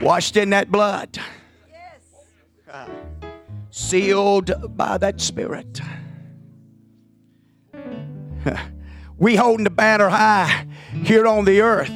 [0.00, 1.18] Washed in that blood.
[3.70, 5.80] sealed by that Spirit.
[9.18, 10.66] we holding the banner high
[11.04, 11.92] here on the earth.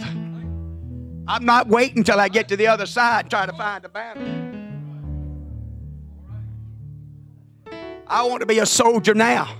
[1.28, 3.88] I'm not waiting till I get to the other side and try to find the
[3.88, 4.40] banner.
[8.06, 9.56] I want to be a soldier now.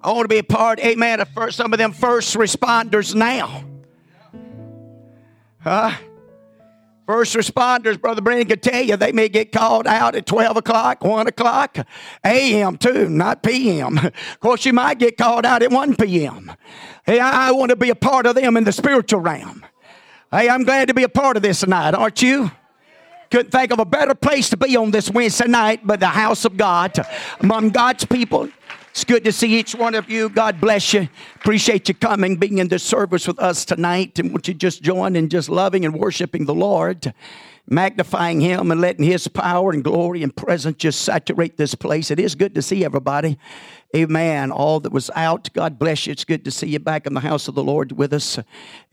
[0.00, 3.64] I want to be a part, amen, of first, some of them first responders now.
[5.60, 5.92] Huh?
[7.06, 11.04] First responders, Brother Brandon can tell you, they may get called out at 12 o'clock,
[11.04, 11.76] 1 o'clock,
[12.24, 12.78] a.m.
[12.78, 13.98] too, not p.m.
[13.98, 16.52] Of course, you might get called out at 1 p.m.
[17.04, 19.66] Hey, I, I want to be a part of them in the spiritual realm.
[20.30, 22.50] Hey, I'm glad to be a part of this tonight, aren't you?
[23.30, 26.46] Couldn't think of a better place to be on this Wednesday night but the house
[26.46, 26.98] of God,
[27.40, 28.48] among God's people.
[28.94, 30.28] It's good to see each one of you.
[30.28, 31.08] God bless you.
[31.34, 34.20] Appreciate you coming, being in this service with us tonight.
[34.20, 37.12] And would you just join in just loving and worshiping the Lord,
[37.68, 42.12] magnifying Him and letting His power and glory and presence just saturate this place.
[42.12, 43.36] It is good to see everybody.
[43.96, 44.52] Amen.
[44.52, 46.12] All that was out, God bless you.
[46.12, 48.38] It's good to see you back in the house of the Lord with us.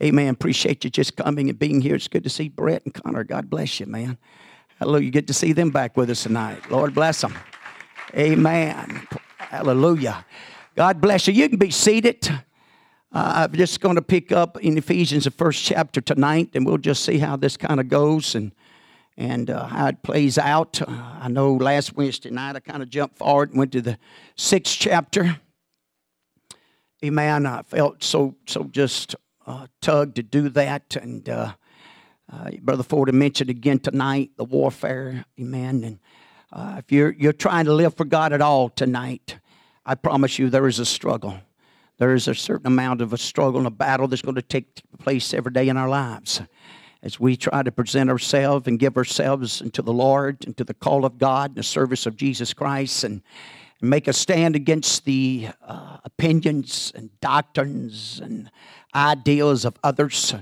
[0.02, 0.30] Amen.
[0.30, 1.94] Appreciate you just coming and being here.
[1.94, 3.22] It's good to see Brett and Connor.
[3.22, 4.18] God bless you, man.
[4.80, 5.12] Hallelujah.
[5.12, 6.68] Good to see them back with us tonight.
[6.72, 7.38] Lord bless them.
[8.16, 9.06] Amen.
[9.52, 10.24] Hallelujah.
[10.74, 11.34] God bless you.
[11.34, 12.26] You can be seated.
[12.26, 12.40] Uh,
[13.12, 17.04] I'm just going to pick up in Ephesians, the first chapter tonight, and we'll just
[17.04, 18.52] see how this kind of goes and
[19.18, 20.80] and uh, how it plays out.
[20.80, 23.98] Uh, I know last Wednesday night I kind of jumped forward and went to the
[24.36, 25.38] sixth chapter.
[27.04, 27.44] Amen.
[27.44, 29.14] I felt so so just
[29.46, 31.52] uh, tugged to do that, and uh,
[32.32, 35.26] uh, Brother Ford had mentioned again tonight the warfare.
[35.38, 35.84] Amen.
[35.84, 39.36] And if you're you're trying to live for God at all tonight,
[39.84, 41.38] I promise you there is a struggle.
[41.98, 44.80] There is a certain amount of a struggle and a battle that's going to take
[44.98, 46.40] place every day in our lives
[47.02, 51.04] as we try to present ourselves and give ourselves into the Lord, into the call
[51.04, 53.22] of God, and the service of Jesus Christ, and,
[53.80, 58.50] and make a stand against the uh, opinions and doctrines and
[58.94, 60.34] ideals of others.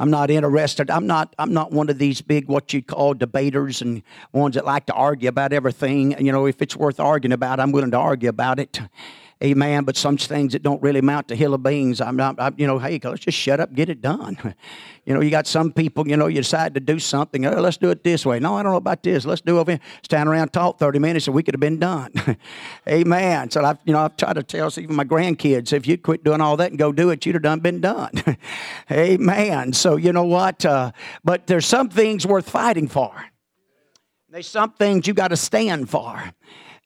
[0.00, 0.90] I'm not interested.
[0.90, 1.34] I'm not.
[1.38, 4.02] I'm not one of these big what you call debaters and
[4.32, 6.18] ones that like to argue about everything.
[6.18, 8.80] You know, if it's worth arguing about, I'm willing to argue about it.
[9.42, 9.84] Amen.
[9.84, 12.66] But some things that don't really amount to hill of beans, I'm not, I'm, you
[12.66, 14.38] know, hey, let's just shut up, get it done.
[15.06, 17.44] You know, you got some people, you know, you decide to do something.
[17.46, 18.38] Oh, let's do it this way.
[18.38, 19.24] No, I don't know about this.
[19.24, 19.80] Let's do it.
[20.02, 22.12] Stand around, talk 30 minutes, and we could have been done.
[22.88, 23.50] Amen.
[23.50, 26.40] So I've, you know, I've tried to tell even my grandkids, if you quit doing
[26.40, 28.12] all that and go do it, you'd have done been done.
[28.92, 29.72] Amen.
[29.72, 30.64] So you know what?
[30.64, 30.92] Uh,
[31.24, 33.12] but there's some things worth fighting for.
[34.28, 36.22] There's some things you got to stand for.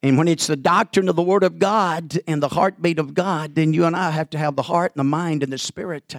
[0.05, 3.55] And when it's the doctrine of the Word of God and the heartbeat of God,
[3.55, 6.15] then you and I have to have the heart and the mind and the spirit,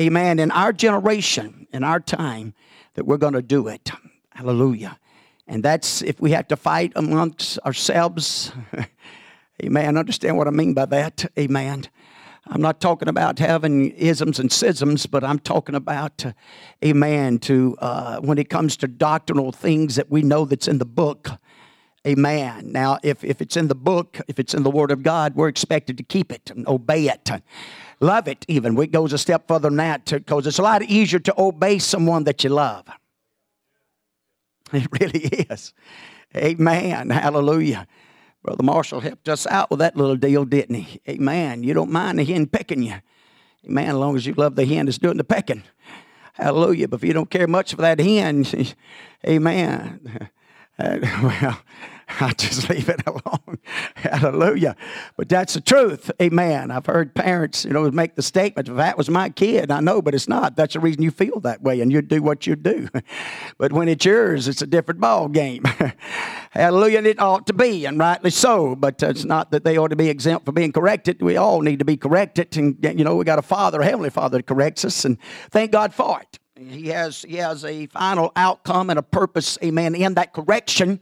[0.00, 2.52] amen, in our generation, in our time,
[2.94, 3.92] that we're going to do it.
[4.30, 4.98] Hallelujah.
[5.46, 8.50] And that's if we have to fight amongst ourselves.
[9.64, 9.96] amen.
[9.96, 11.24] Understand what I mean by that?
[11.38, 11.84] Amen.
[12.48, 16.32] I'm not talking about having isms and schisms, but I'm talking about, uh,
[16.84, 20.84] amen, to uh, when it comes to doctrinal things that we know that's in the
[20.84, 21.30] book
[22.06, 22.72] Amen.
[22.72, 25.48] Now, if, if it's in the book, if it's in the Word of God, we're
[25.48, 27.30] expected to keep it and obey it.
[28.00, 28.76] Love it, even.
[28.78, 32.24] It goes a step further than that because it's a lot easier to obey someone
[32.24, 32.86] that you love.
[34.74, 35.20] It really
[35.50, 35.74] is.
[36.34, 37.10] Amen.
[37.10, 37.86] Hallelujah.
[38.42, 41.00] Brother Marshall helped us out with that little deal, didn't he?
[41.06, 41.62] Amen.
[41.62, 42.94] You don't mind the hen pecking you.
[43.66, 43.90] Amen.
[43.90, 45.62] As long as you love the hen that's doing the pecking.
[46.32, 46.88] Hallelujah.
[46.88, 48.46] But if you don't care much for that hen,
[49.28, 50.30] amen.
[50.78, 51.58] Uh, well,
[52.20, 53.58] I just leave it alone.
[53.96, 54.76] Hallelujah.
[55.16, 56.10] But that's the truth.
[56.20, 56.70] Amen.
[56.70, 60.02] I've heard parents, you know, make the statement, if that was my kid, I know,
[60.02, 60.56] but it's not.
[60.56, 62.88] That's the reason you feel that way and you do what you do.
[63.58, 65.64] But when it's yours, it's a different ball game.
[66.50, 66.98] Hallelujah.
[66.98, 68.74] And it ought to be, and rightly so.
[68.74, 71.22] But it's not that they ought to be exempt from being corrected.
[71.22, 72.56] We all need to be corrected.
[72.56, 75.16] And, you know, we got a Father, a Heavenly Father that corrects us, and
[75.50, 76.38] thank God for it.
[76.68, 81.00] He has, he has a final outcome and a purpose, amen, in that correction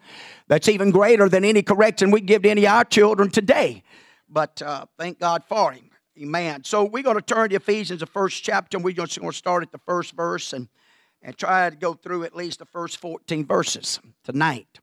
[0.49, 3.83] that's even greater than any correction we give to any of our children today.
[4.29, 5.91] But uh, thank God for him.
[6.21, 6.65] Amen.
[6.65, 9.37] So we're going to turn to Ephesians, the first chapter, and we're just going to
[9.37, 10.69] start at the first verse and,
[11.23, 14.81] and try to go through at least the first 14 verses tonight.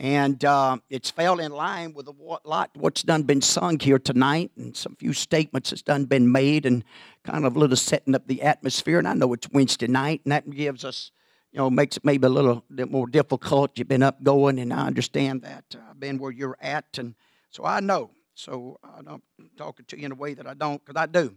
[0.00, 2.14] And uh, it's fell in line with a
[2.44, 6.64] lot what's done been sung here tonight, and some few statements that's done been made,
[6.64, 6.82] and
[7.22, 8.98] kind of a little setting up the atmosphere.
[8.98, 11.10] And I know it's Wednesday night, and that gives us,
[11.52, 13.72] you know, makes it maybe a little bit more difficult.
[13.76, 15.76] You've been up going, and I understand that.
[15.90, 17.14] I've been where you're at, and
[17.50, 18.10] so I know.
[18.32, 19.20] So I'm
[19.58, 21.36] talking to you in a way that I don't, because I do.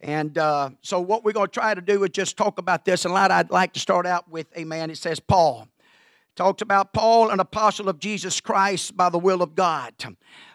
[0.00, 3.04] And uh, so, what we're going to try to do is just talk about this.
[3.04, 4.90] And I'd like to start out with a man.
[4.90, 5.66] It says Paul
[6.36, 9.92] talks about Paul, an apostle of Jesus Christ by the will of God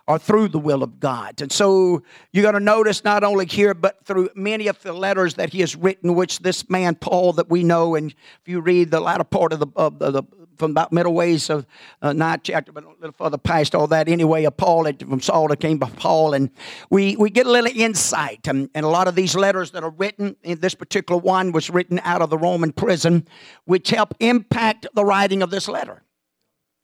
[0.07, 1.41] or through the will of God.
[1.41, 5.35] And so you're going to notice not only here, but through many of the letters
[5.35, 8.91] that he has written, which this man, Paul, that we know, and if you read
[8.91, 10.23] the latter part of the, of the, the
[10.61, 11.65] from about middle ways of
[12.03, 15.47] uh, ninth chapter, but a little further past all that anyway, of Paul, from Saul
[15.47, 16.35] that came by Paul.
[16.35, 16.51] And
[16.91, 18.47] we, we get a little insight.
[18.47, 21.99] And, and a lot of these letters that are written, this particular one was written
[22.03, 23.27] out of the Roman prison,
[23.65, 26.03] which help impact the writing of this letter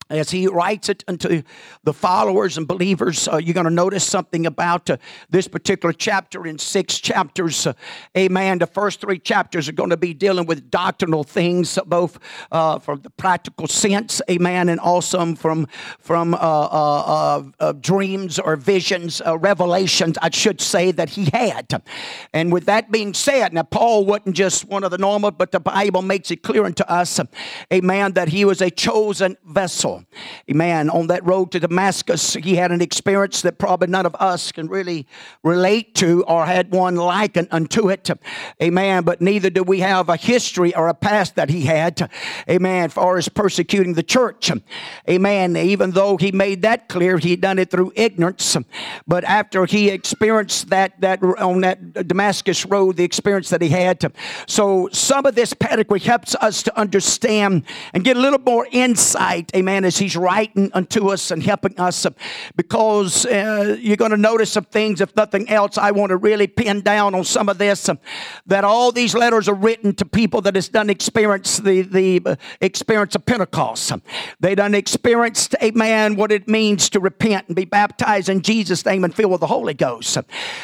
[0.09, 1.41] as he writes it unto
[1.83, 4.97] the followers and believers, uh, you're going to notice something about uh,
[5.29, 7.67] this particular chapter in six chapters.
[7.67, 7.73] Uh,
[8.17, 8.59] amen.
[8.59, 12.19] The first three chapters are going to be dealing with doctrinal things, both
[12.51, 15.67] uh, from the practical sense, amen, and also from
[15.99, 21.81] from uh, uh, dreams or visions, revelations, I should say, that he had.
[22.33, 25.59] And with that being said, now Paul wasn't just one of the normal, but the
[25.59, 27.19] Bible makes it clear unto us,
[27.73, 29.96] amen, that he was a chosen vessel.
[30.49, 30.89] Amen.
[30.89, 34.67] On that road to Damascus, he had an experience that probably none of us can
[34.67, 35.07] really
[35.43, 38.09] relate to or had one likened unto it.
[38.61, 39.03] Amen.
[39.03, 42.09] But neither do we have a history or a past that he had.
[42.49, 42.89] Amen.
[42.89, 44.51] Far as persecuting the church.
[45.09, 45.55] Amen.
[45.57, 48.57] Even though he made that clear, he done it through ignorance.
[49.07, 54.13] But after he experienced that, that on that Damascus road, the experience that he had.
[54.47, 57.63] So some of this pedigree helps us to understand
[57.93, 59.51] and get a little more insight.
[59.55, 62.05] Amen as He's writing unto us and helping us
[62.55, 66.47] because uh, you're going to notice some things, if nothing else, I want to really
[66.47, 67.89] pin down on some of this
[68.45, 72.35] that all these letters are written to people that has done experience the, the uh,
[72.61, 73.93] experience of Pentecost.
[74.39, 79.03] They done experienced, amen, what it means to repent and be baptized in Jesus' name
[79.03, 80.17] and filled with the Holy Ghost.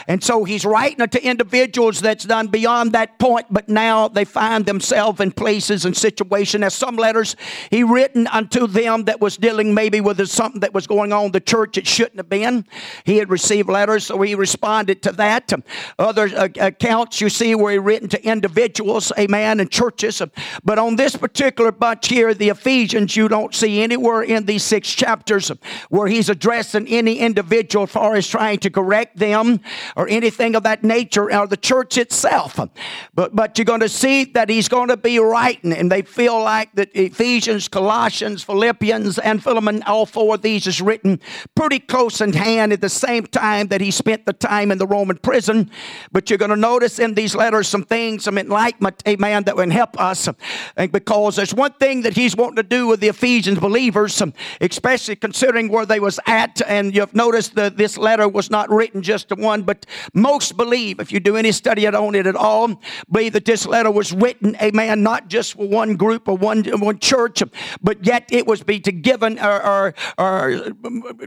[0.07, 4.65] And so he's writing to individuals that's done beyond that point, but now they find
[4.65, 6.63] themselves in places and situations.
[6.63, 7.35] As some letters
[7.69, 11.25] he written unto them that that was dealing maybe with something that was going on
[11.25, 12.65] in the church it shouldn't have been.
[13.03, 15.53] He had received letters, so he responded to that.
[15.99, 20.19] Other uh, accounts you see were written to individuals, amen, and churches.
[20.63, 24.91] But on this particular bunch here, the Ephesians, you don't see anywhere in these six
[24.91, 25.51] chapters
[25.89, 29.59] where he's addressing any individual as far as trying to correct them
[29.95, 32.59] or anything of that nature or the church itself.
[33.13, 36.41] But, but you're going to see that he's going to be writing, and they feel
[36.41, 41.19] like that Ephesians, Colossians, Philippians, and Philemon, all four of these is written
[41.55, 44.87] pretty close in hand at the same time that he spent the time in the
[44.87, 45.69] Roman prison.
[46.11, 49.69] But you're going to notice in these letters some things, some enlightenment, amen, that will
[49.69, 50.29] help us.
[50.77, 54.21] And because there's one thing that he's wanting to do with the Ephesians believers,
[54.61, 56.61] especially considering where they was at.
[56.67, 60.99] And you've noticed that this letter was not written just to one, but most believe,
[60.99, 62.79] if you do any study on it at all,
[63.11, 66.99] believe that this letter was written, amen, not just for one group or one, one
[66.99, 67.43] church,
[67.81, 70.73] but yet it was be to given or, or, or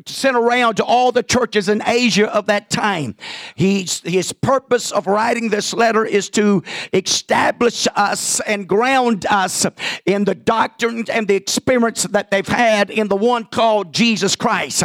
[0.07, 3.17] sent around to all the churches in Asia of that time.
[3.55, 9.67] He's, his purpose of writing this letter is to establish us and ground us
[10.05, 14.85] in the doctrines and the experience that they've had in the one called Jesus Christ.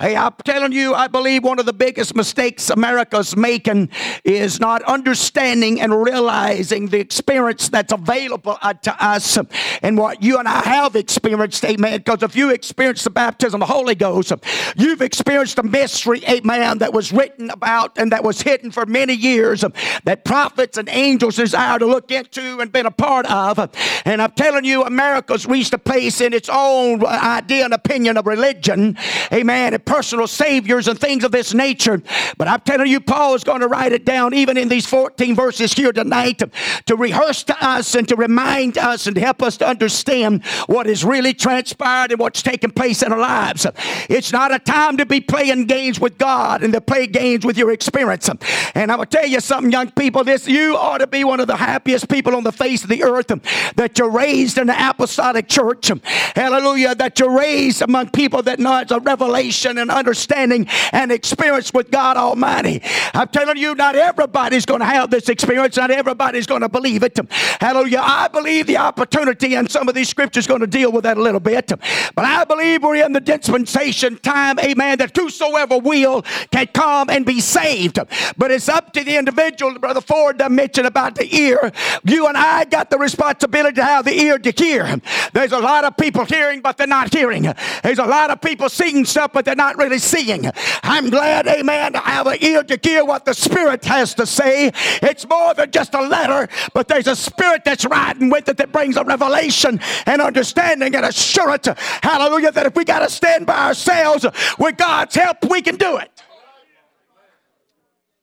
[0.00, 3.90] Hey, I'm telling you, I believe one of the biggest mistakes America's making
[4.24, 9.38] is not understanding and realizing the experience that's available to us
[9.82, 13.68] and what you and I have experienced, amen, because if you experienced the baptism of
[13.68, 14.32] the Holy Ghost,
[14.76, 19.12] you've experienced a mystery, amen, that was written about and that was hidden for many
[19.12, 19.64] years
[20.04, 23.58] that prophets and angels desire to look into and been a part of.
[24.04, 28.26] And I'm telling you, America's reached a place in its own idea and opinion of
[28.26, 28.96] religion,
[29.32, 32.02] amen, and personal saviors and things of this nature.
[32.38, 35.34] But I'm telling you, Paul is going to write it down even in these 14
[35.34, 36.42] verses here tonight
[36.86, 41.04] to, rehearse to us and to remind us and help us to understand what is
[41.04, 43.66] really transpired God and what's taking place in our lives.
[44.08, 47.58] It's not a time to be playing games with God and to play games with
[47.58, 48.30] your experience.
[48.74, 51.46] And I will tell you something, young people, this you ought to be one of
[51.46, 53.32] the happiest people on the face of the earth
[53.76, 55.90] that you're raised in the apostolic church.
[56.34, 56.94] Hallelujah.
[56.94, 61.90] That you're raised among people that know it's a revelation and understanding and experience with
[61.90, 62.82] God Almighty.
[63.14, 65.76] I'm telling you, not everybody's going to have this experience.
[65.76, 67.18] Not everybody's going to believe it.
[67.60, 68.00] Hallelujah.
[68.02, 71.22] I believe the opportunity and some of these scriptures going to deal with that a
[71.22, 71.72] little bit.
[72.14, 77.24] But I believe we're in the dispensation time, amen, that whosoever will can come and
[77.24, 77.98] be saved.
[78.36, 81.72] But it's up to the individual, Brother Ford mentioned about the ear.
[82.04, 85.00] You and I got the responsibility to have the ear to hear.
[85.32, 87.52] There's a lot of people hearing, but they're not hearing.
[87.82, 90.50] There's a lot of people seeing stuff, but they're not really seeing.
[90.82, 94.72] I'm glad, amen, to have an ear to hear what the Spirit has to say.
[95.02, 98.72] It's more than just a letter, but there's a Spirit that's riding with it that
[98.72, 101.68] brings a revelation and understanding and assurance.
[101.76, 104.26] Hallelujah, that if we got to stand by ourselves
[104.58, 106.22] with God's help, we can do it.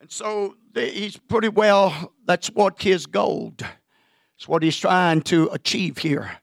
[0.01, 3.65] And so he's pretty well, that's what his gold.
[4.37, 6.37] It's what he's trying to achieve here.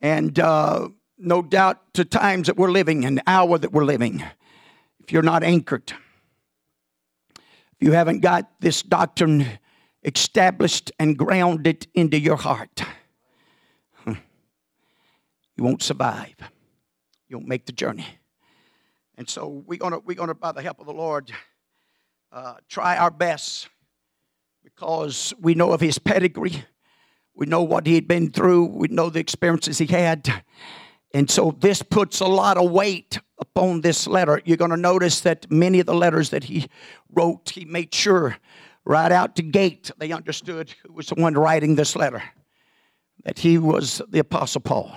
[0.00, 4.22] And uh, no doubt to times that we're living, an hour that we're living,
[5.00, 5.92] if you're not anchored,
[7.34, 9.46] if you haven't got this doctrine
[10.04, 12.82] established and grounded into your heart,
[15.58, 16.36] won't survive.
[17.28, 18.06] You won't make the journey.
[19.16, 21.30] And so we're gonna we're gonna by the help of the Lord
[22.32, 23.68] uh, try our best
[24.64, 26.64] because we know of his pedigree.
[27.34, 28.66] We know what he had been through.
[28.66, 30.44] We know the experiences he had.
[31.14, 34.40] And so this puts a lot of weight upon this letter.
[34.44, 36.68] You're to notice that many of the letters that he
[37.10, 38.36] wrote, he made sure
[38.84, 42.22] right out the gate they understood who was the one writing this letter,
[43.24, 44.96] that he was the Apostle Paul.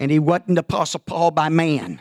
[0.00, 2.00] And he wasn't Apostle Paul by man.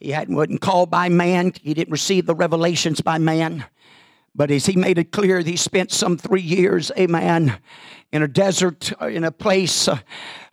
[0.00, 1.52] He hadn't wasn't called by man.
[1.62, 3.64] He didn't receive the revelations by man.
[4.34, 7.58] But as he made it clear, he spent some three years, amen,
[8.12, 9.98] in a desert, in a place uh,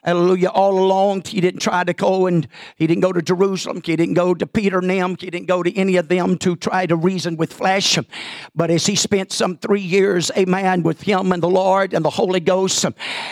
[0.04, 0.48] Hallelujah.
[0.48, 3.82] All along, he didn't try to go and he didn't go to Jerusalem.
[3.84, 5.18] He didn't go to Peter and them.
[5.20, 8.00] He didn't go to any of them to try to reason with flesh.
[8.56, 12.10] But as he spent some three years, amen, with him and the Lord and the
[12.12, 12.86] Holy Ghost,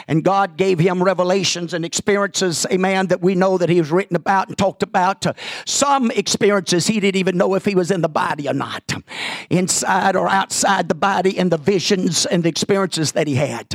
[0.10, 4.18] and God gave him revelations and experiences, amen, that we know that he was written
[4.18, 5.26] about and talked about.
[5.66, 8.94] Some experiences he didn't even know if he was in the body or not,
[9.50, 13.68] inside or outside the body, and the visions and the experiences that he had.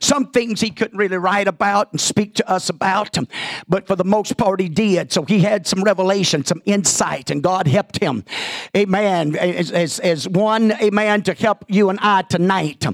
[0.00, 3.18] Some things he couldn't really write about and speak to us about,
[3.68, 5.12] but for the most part, he did.
[5.12, 8.24] So he had some revelation, some insight, and God helped him.
[8.76, 9.36] Amen.
[9.36, 12.86] As, as, as one, amen, to help you and I tonight.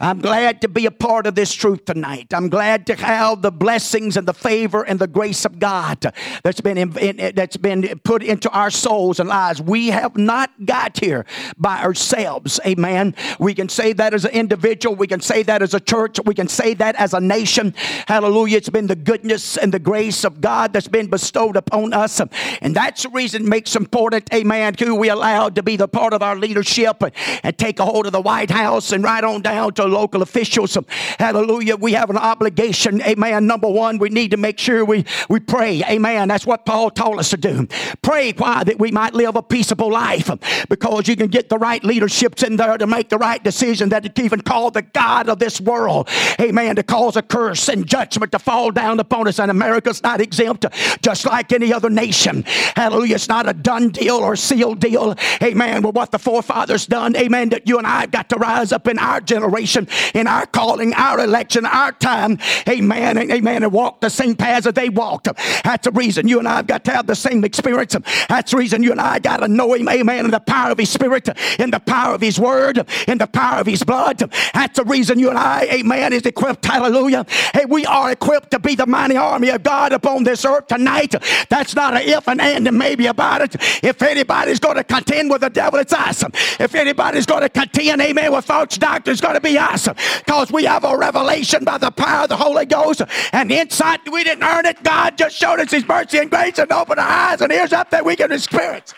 [0.00, 2.32] I'm glad to be a part of this truth tonight.
[2.32, 6.12] I'm glad to have the blessings and the favor and the grace of God
[6.42, 9.62] that's been in, in, that's been put into our souls and lives.
[9.62, 11.24] We have not got here
[11.56, 12.60] by ourselves.
[12.66, 13.14] Amen.
[13.38, 14.96] We can say that as an individual.
[14.96, 16.18] We can say that as a church.
[16.24, 17.74] We can say that as a nation.
[18.06, 18.56] Hallelujah.
[18.56, 22.20] It's been the goodness and the grace of God that's been bestowed upon us.
[22.60, 26.12] And that's the reason it makes important, amen, who we allowed to be the part
[26.12, 27.02] of our leadership
[27.42, 30.76] and take a hold of the White House and right on down to local officials.
[31.18, 31.76] Hallelujah.
[31.76, 33.46] We have an obligation, amen.
[33.46, 36.28] Number one, we need to make sure we, we pray, amen.
[36.28, 37.68] That's what Paul told us to do.
[38.02, 38.64] Pray, why?
[38.64, 40.30] That we might live a peaceable life
[40.68, 44.04] because you can get the right leaderships in there to make the right decision that
[44.04, 46.08] it even called the God of this world,
[46.40, 50.20] amen, to cause a curse and judgment to fall down upon us, and America's not
[50.20, 50.64] exempt,
[51.02, 52.44] just like any other nation.
[52.76, 53.16] Hallelujah.
[53.16, 55.16] It's not a done deal or sealed deal.
[55.42, 55.82] Amen.
[55.82, 57.16] With what the forefathers done.
[57.16, 57.48] Amen.
[57.48, 60.94] That you and I have got to rise up in our generation, in our calling,
[60.94, 62.38] our election, our time.
[62.68, 63.18] Amen.
[63.18, 63.64] Amen.
[63.64, 65.28] And walk the same paths that they walked.
[65.64, 67.96] That's the reason you and I have got to have the same experience.
[68.28, 69.88] That's the reason you and I got to know Him.
[69.88, 70.26] Amen.
[70.26, 73.58] In the power of His Spirit, in the power of His Word, in the power
[73.58, 74.18] of His blood.
[74.54, 76.64] That's the reason you and I, amen, is equipped.
[76.64, 77.26] Hallelujah.
[77.52, 81.14] Hey, we are equipped to be the mighty army of God upon this earth tonight.
[81.48, 83.84] That's not an if and and and maybe about it.
[83.84, 86.24] If anybody's going to contend with the devil, it's us.
[86.58, 89.88] If anybody's going to contend, amen, with false doctrine, it's going to be us.
[90.18, 94.00] Because we have a revelation by the power of the Holy Ghost and insight.
[94.10, 94.82] We didn't earn it.
[94.82, 97.90] God just showed us His mercy and grace and opened our eyes and ears up
[97.90, 98.94] that we can experience.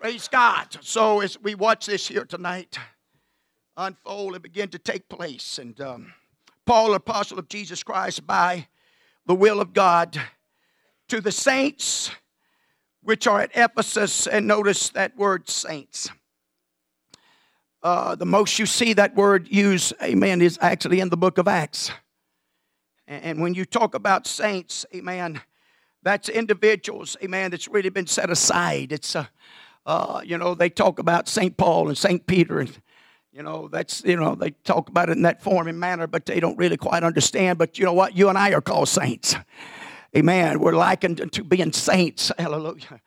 [0.00, 0.76] Praise God.
[0.82, 2.78] So as we watch this here tonight
[3.76, 6.12] unfold and begin to take place, and um,
[6.66, 8.66] Paul, apostle of Jesus Christ, by
[9.24, 10.20] the will of God,
[11.08, 12.10] to the saints
[13.02, 16.10] which are at Ephesus, and notice that word saints.
[17.84, 21.46] Uh, the most you see that word used, amen, is actually in the book of
[21.46, 21.92] Acts.
[23.06, 25.40] And when you talk about saints, amen,
[26.02, 28.90] that's individuals, amen, that's really been set aside.
[28.90, 29.26] It's, uh,
[29.86, 31.56] uh, you know, they talk about St.
[31.56, 32.26] Paul and St.
[32.26, 32.76] Peter and
[33.36, 36.24] you know, that's, you know, they talk about it in that form and manner, but
[36.24, 37.58] they don't really quite understand.
[37.58, 38.16] But you know what?
[38.16, 39.36] You and I are called saints.
[40.16, 40.58] Amen.
[40.58, 42.32] We're likened to being saints.
[42.38, 42.98] Hallelujah.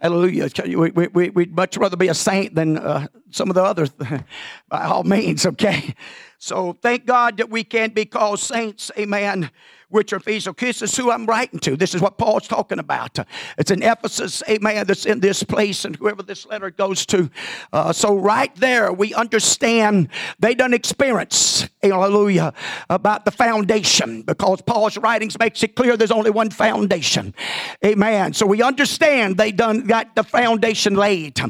[0.00, 0.48] Hallelujah.
[0.66, 3.90] We, we, we'd much rather be a saint than uh, some of the others,
[4.68, 5.94] by all means, okay?
[6.38, 8.90] So thank God that we can be called saints.
[8.98, 9.48] Amen
[9.90, 10.54] which are Ephesus.
[10.54, 11.76] This is who I'm writing to.
[11.76, 13.18] This is what Paul's talking about.
[13.56, 17.30] It's in Ephesus, amen, that's in this place, and whoever this letter goes to.
[17.72, 22.52] Uh, so, right there, we understand they done experience, hallelujah,
[22.90, 27.34] about the foundation because Paul's writings makes it clear there's only one foundation.
[27.84, 28.34] Amen.
[28.34, 31.40] So, we understand they done got the foundation laid.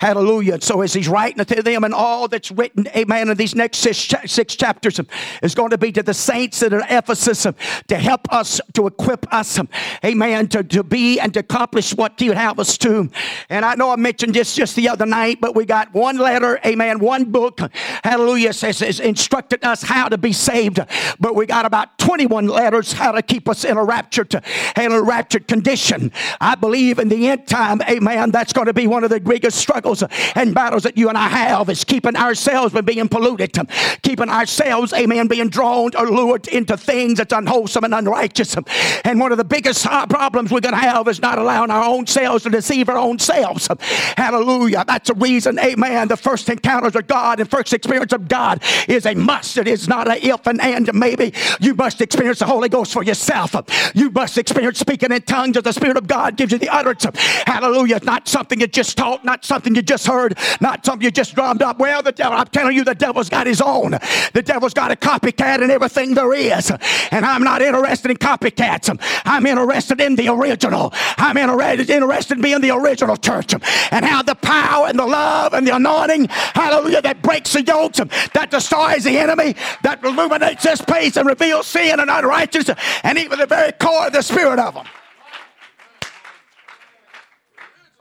[0.00, 0.60] Hallelujah.
[0.60, 4.14] So, as he's writing to them, and all that's written, amen, in these next six,
[4.26, 5.00] six chapters
[5.42, 7.46] is going to be to the saints that are Ephesus
[7.88, 9.58] to help us, to equip us,
[10.04, 13.10] amen, to, to be and to accomplish what you have us to.
[13.48, 16.60] And I know I mentioned this just the other night, but we got one letter,
[16.64, 17.60] amen, one book,
[18.04, 20.80] hallelujah, says, says instructed us how to be saved.
[21.18, 24.34] But we got about 21 letters how to keep us in a raptured,
[24.76, 26.12] in a raptured condition.
[26.40, 29.58] I believe in the end time, amen, that's going to be one of the biggest
[29.58, 30.04] struggles
[30.34, 33.56] and battles that you and I have is keeping ourselves from being polluted,
[34.02, 38.56] keeping ourselves, amen, being drawn or lured into things that's unwholesome and unrighteous.
[39.04, 42.06] And one of the biggest problems we're going to have is not allowing our own
[42.06, 43.68] selves to deceive our own selves.
[44.16, 44.84] Hallelujah.
[44.86, 49.06] That's the reason, amen, the first encounters of God and first experience of God is
[49.06, 49.56] a must.
[49.56, 51.32] It is not an if and and maybe.
[51.60, 53.54] You must experience the Holy Ghost for yourself.
[53.94, 57.06] You must experience speaking in tongues as the Spirit of God gives you the utterance.
[57.46, 57.96] Hallelujah.
[57.96, 61.34] It's Not something you just taught, not something you just heard, not something you just
[61.34, 61.78] drummed up.
[61.78, 63.92] Well, the devil, I'm telling you, the devil's got his own.
[64.32, 66.70] The devil's got a copycat and everything there is.
[67.10, 68.88] And I'm not interested in copycats.
[69.24, 70.90] I'm interested in the original.
[71.16, 75.54] I'm interested interested in being the original church and how the power and the love
[75.54, 80.80] and the anointing, hallelujah, that breaks the yokes, that destroys the enemy, that illuminates this
[80.80, 84.74] place and reveals sin and unrighteousness, and even the very core of the spirit of
[84.74, 84.86] them.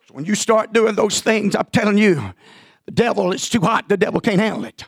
[0.07, 2.33] So when you start doing those things, I'm telling you,
[2.86, 4.86] the devil is too hot, the devil can't handle it.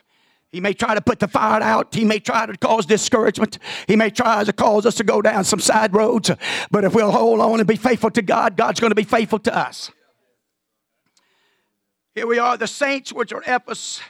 [0.52, 1.94] He may try to put the fire out.
[1.94, 3.58] He may try to cause discouragement.
[3.86, 6.30] He may try to cause us to go down some side roads.
[6.70, 9.38] But if we'll hold on and be faithful to God, God's going to be faithful
[9.40, 9.92] to us.
[12.14, 14.00] Here we are, the saints which are Ephesus,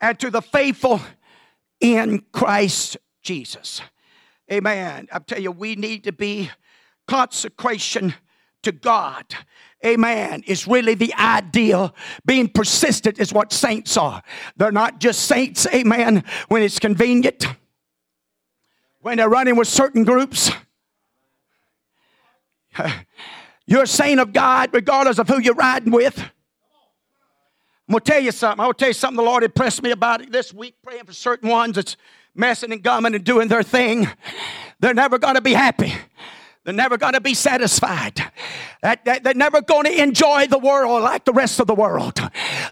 [0.00, 1.00] and to the faithful
[1.80, 3.80] in Christ Jesus.
[4.52, 5.06] Amen.
[5.12, 6.50] I tell you, we need to be
[7.06, 8.14] consecration
[8.66, 9.34] to God
[9.84, 11.94] amen, is really the ideal.
[12.24, 14.22] Being persistent is what saints are.
[14.56, 17.46] They're not just saints, amen, when it's convenient,
[19.00, 20.50] when they're running with certain groups.
[23.66, 26.18] You're a saint of God regardless of who you're riding with.
[26.18, 28.60] I'm going to tell you something.
[28.60, 31.04] I'm going to tell you something the Lord impressed me about it this week, praying
[31.04, 31.96] for certain ones that's
[32.32, 34.08] messing and gumming and doing their thing.
[34.78, 35.94] They're never going to be happy.
[36.66, 38.20] They're never going to be satisfied.
[38.82, 42.20] They're never going to enjoy the world like the rest of the world.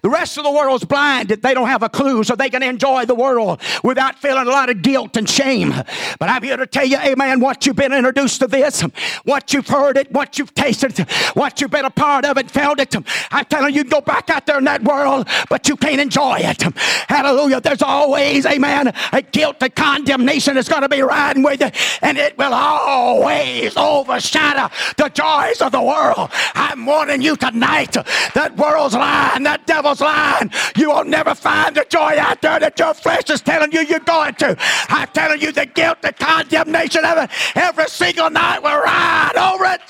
[0.02, 1.28] The rest of the world's blind.
[1.28, 4.68] They don't have a clue, so they can enjoy the world without feeling a lot
[4.68, 5.70] of guilt and shame.
[6.18, 8.80] But I'm here to tell you, amen, what you've been introduced to this,
[9.22, 10.98] what you've heard it, what you've tasted,
[11.34, 12.96] what you've been a part of it, felt it.
[13.30, 16.38] I'm telling you, you go back out there in that world, but you can't enjoy
[16.40, 16.62] it.
[17.08, 17.60] Hallelujah.
[17.60, 21.70] There's always, amen, a guilt, a condemnation that's going to be riding with you,
[22.02, 26.30] and it will always overshadow the joys of the world.
[26.54, 30.50] I'm warning you tonight that world's lying, that devil's lying.
[30.76, 34.00] You will never find the joy out there that your flesh is telling you you're
[34.00, 34.56] going to.
[34.88, 39.64] I'm telling you the guilt, the condemnation of it every single night will ride over
[39.66, 39.80] it.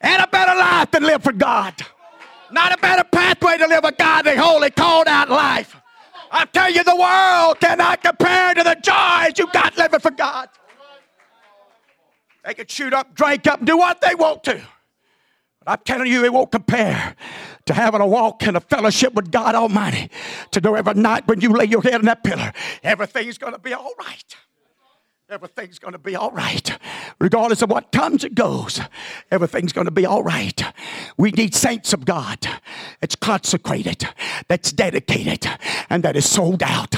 [0.00, 1.74] And a better life than live for God.
[2.52, 5.76] Not a better pathway to live a godly, holy, called out life.
[6.30, 10.48] I tell you, the world cannot compare to the joys you got living for God.
[12.44, 14.60] They can shoot up, drink up, do what they want to.
[15.60, 17.16] But I'm telling you, it won't compare
[17.66, 20.10] to having a walk and a fellowship with God Almighty.
[20.52, 22.52] To know every night when you lay your head on that pillar,
[22.84, 24.36] everything's going to be all right.
[25.28, 26.78] Everything's going to be all right.
[27.18, 28.80] Regardless of what comes and goes,
[29.28, 30.62] everything's going to be all right.
[31.16, 32.46] We need saints of God
[33.00, 34.08] that's consecrated,
[34.46, 35.44] that's dedicated,
[35.90, 36.94] and that is sold out.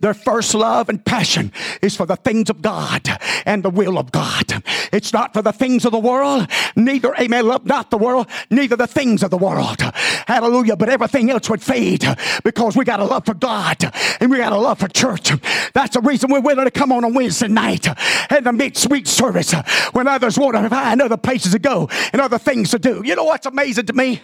[0.00, 3.10] Their first love and passion is for the things of God
[3.44, 4.62] and the will of God.
[4.90, 8.76] It's not for the things of the world, neither, amen, love not the world, neither
[8.76, 9.82] the things of the world.
[10.26, 10.76] Hallelujah.
[10.76, 12.06] But everything else would fade
[12.42, 13.84] because we got a love for God
[14.18, 15.30] and we got a love for church.
[15.74, 17.65] That's the reason we're willing to come on a Wednesday night
[18.30, 19.52] and the mid sweet service
[19.92, 23.02] when others want to find other places to go and other things to do.
[23.04, 24.22] You know what's amazing to me?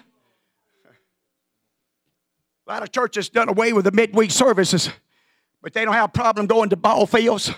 [2.67, 4.89] A lot of churches done away with the midweek services,
[5.61, 7.53] but they don't have a problem going to ball fields.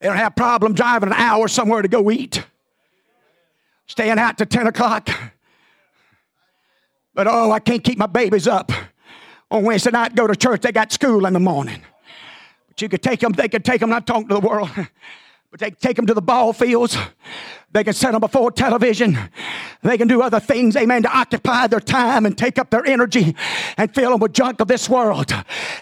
[0.00, 2.44] They don't have a problem driving an hour somewhere to go eat,
[3.86, 5.08] staying out to 10 o'clock.
[7.14, 8.72] But oh, I can't keep my babies up
[9.52, 10.62] on Wednesday night, go to church.
[10.62, 11.82] They got school in the morning.
[12.72, 14.70] But you could take them, they could take them, not talking to the world,
[15.50, 16.96] but they take them to the ball fields.
[17.72, 19.18] They can set them before television.
[19.82, 23.34] They can do other things, amen, to occupy their time and take up their energy
[23.76, 25.32] and fill them with junk of this world.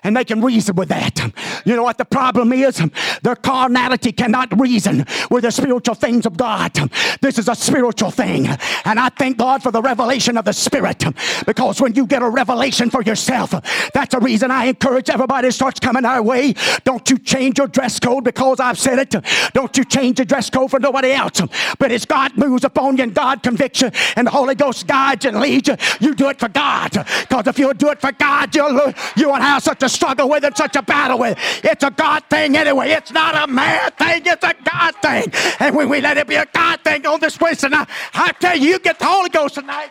[0.04, 1.18] And they can reason with that.
[1.64, 2.80] You know what the problem is?
[3.22, 6.72] Their carnality cannot reason with the spiritual things of God.
[7.20, 8.46] This is a spiritual thing.
[8.84, 11.04] And I thank God for the revelation of the Spirit
[11.44, 13.50] because when you get a revelation for yourself,
[13.92, 16.54] that's the reason I encourage everybody that starts coming our way.
[16.84, 19.14] Don't you change your dress code because I've said it.
[19.52, 21.40] Don't you change your dress code for nobody else.
[21.80, 25.24] But as God moves upon you and God convicts you and the Holy Ghost guides
[25.24, 26.90] and leads you, you do it for God.
[26.92, 30.44] Because if you do it for God, you'll, you won't have such a struggle with
[30.44, 31.64] it, such a battle with it.
[31.64, 32.90] It's a God thing anyway.
[32.90, 35.32] It's not a man thing, it's a God thing.
[35.58, 38.58] And when we let it be a God thing on this Wednesday night, I tell
[38.58, 39.90] you, you get the Holy Ghost tonight.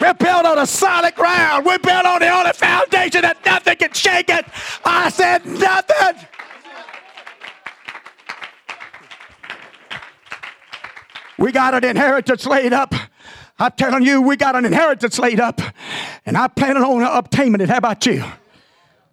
[0.00, 1.64] We're built on a solid ground.
[1.64, 4.44] We're built on the only foundation that nothing can shake it.
[4.84, 6.26] I said nothing.
[11.38, 12.94] We got an inheritance laid up.
[13.58, 15.60] I'm telling you, we got an inheritance laid up,
[16.24, 17.68] and I'm planning on obtaining it.
[17.68, 18.24] How about you?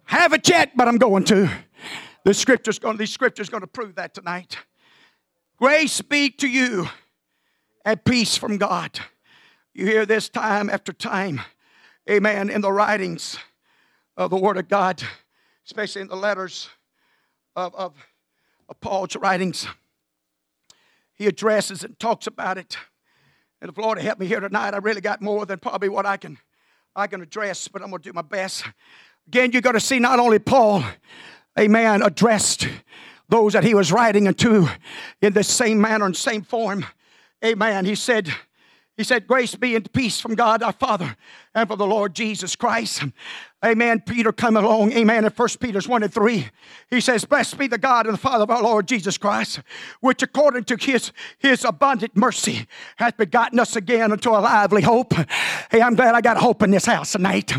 [0.04, 1.50] Haven't yet, but I'm going to.
[2.24, 4.56] The scripture's going, these scriptures going to prove that tonight.
[5.58, 6.88] Grace be to you
[7.84, 8.98] and peace from God.
[9.74, 11.40] You hear this time after time,
[12.08, 13.36] amen, in the writings
[14.16, 15.02] of the Word of God,
[15.66, 16.70] especially in the letters
[17.56, 17.94] of, of,
[18.68, 19.66] of Paul's writings
[21.14, 22.76] he addresses and talks about it.
[23.60, 26.16] And if Lord help me here tonight, I really got more than probably what I
[26.16, 26.38] can
[26.96, 28.64] I can address, but I'm gonna do my best.
[29.26, 30.84] Again, you're gonna see not only Paul,
[31.56, 32.68] a man addressed
[33.28, 34.68] those that he was writing into
[35.20, 36.84] in the same manner and same form.
[37.44, 37.84] Amen.
[37.84, 38.32] He said,
[38.96, 41.16] he said, Grace be and peace from God our Father
[41.54, 43.02] and for the Lord Jesus Christ.
[43.64, 44.00] Amen.
[44.00, 44.92] Peter come along.
[44.92, 45.24] Amen.
[45.24, 46.48] In 1 Peter's 1 and 3,
[46.90, 49.60] he says, Blessed be the God and the Father of our Lord Jesus Christ,
[50.00, 55.14] which according to his, his abundant mercy hath begotten us again unto a lively hope.
[55.70, 57.54] Hey, I'm glad I got hope in this house tonight.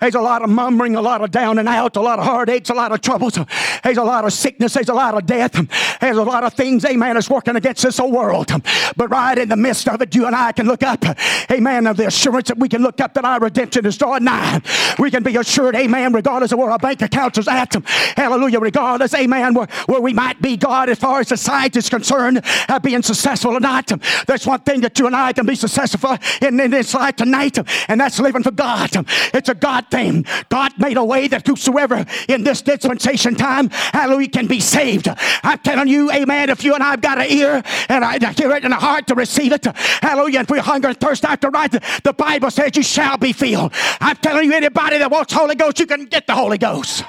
[0.00, 2.70] There's a lot of murmuring, a lot of down and out, a lot of heartaches,
[2.70, 3.38] a lot of troubles.
[3.84, 5.52] There's a lot of sickness, there's a lot of death.
[6.00, 8.50] There's a lot of things, amen, that's working against this whole world.
[8.96, 11.04] But right in the midst of it, you and I can look up,
[11.48, 14.60] amen, of the assurance that we can look up that redemption is drawing nigh.
[14.98, 17.74] We can be assured, amen, regardless of where our bank accounts is at.
[18.16, 22.40] Hallelujah, regardless, amen, where, where we might be, God, as far as society is concerned,
[22.68, 23.90] uh, being successful or not.
[24.26, 27.58] There's one thing that you and I can be successful in, in this life tonight,
[27.88, 28.90] and that's living for God.
[29.34, 30.24] It's a God thing.
[30.48, 35.08] God made a way that whosoever in this dispensation time, hallelujah, can be saved.
[35.42, 38.64] I'm telling you, amen, if you and I've got an ear and I hear it
[38.64, 42.12] in a heart to receive it, hallelujah, if we hunger and thirst after right, the
[42.16, 43.72] Bible says you shall be filled.
[44.00, 47.04] I'm telling you, anybody that wants Holy Ghost, you can get the Holy Ghost.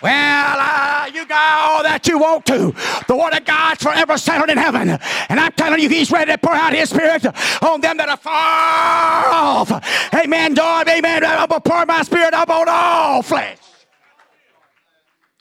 [0.00, 2.72] Well, uh, you got all that you want to.
[3.08, 4.90] The Word of God's forever settled in heaven.
[5.28, 7.26] And I'm telling you, He's ready to pour out His Spirit
[7.62, 10.14] on them that are far off.
[10.14, 10.88] Amen, God.
[10.88, 11.24] Amen.
[11.24, 13.58] I will pour my Spirit up on all flesh.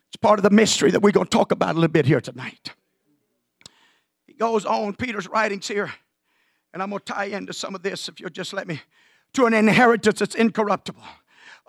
[0.07, 2.21] It's part of the mystery that we're going to talk about a little bit here
[2.21, 2.73] tonight.
[4.25, 5.93] He goes on, Peter's writings here,
[6.73, 8.81] and I'm going to tie into some of this if you'll just let me,
[9.33, 11.03] to an inheritance that's incorruptible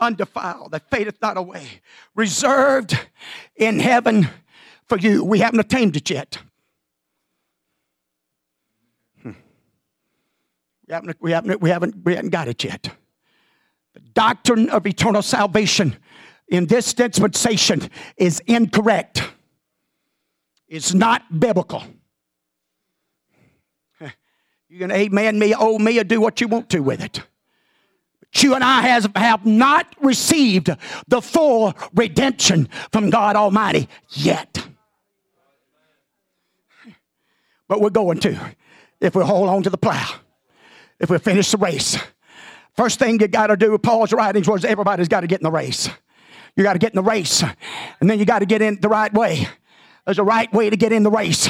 [0.00, 1.80] undefiled, that fadeth not away,
[2.14, 2.98] reserved
[3.56, 4.28] in heaven
[4.86, 5.24] for you.
[5.24, 6.38] We haven't attained it yet.
[9.22, 9.32] Hmm.
[10.86, 12.90] We haven't, we, haven't, we, haven't, we haven't got it yet.
[13.94, 15.96] The doctrine of eternal salvation
[16.48, 19.22] in this dispensation is incorrect.
[20.68, 21.82] It's not biblical.
[24.68, 27.22] You can amen me, owe me, or do what you want to with it
[28.20, 30.70] But you and I has, have not received
[31.08, 34.66] the full redemption from God Almighty yet.
[37.66, 38.38] But we're going to
[39.00, 40.06] if we hold on to the plow,
[40.98, 41.96] if we finish the race.
[42.76, 45.44] First thing you got to do, with Paul's writings was everybody's got to get in
[45.44, 45.88] the race.
[46.56, 47.42] You got to get in the race,
[48.00, 49.46] and then you got to get in the right way.
[50.04, 51.48] There's a right way to get in the race.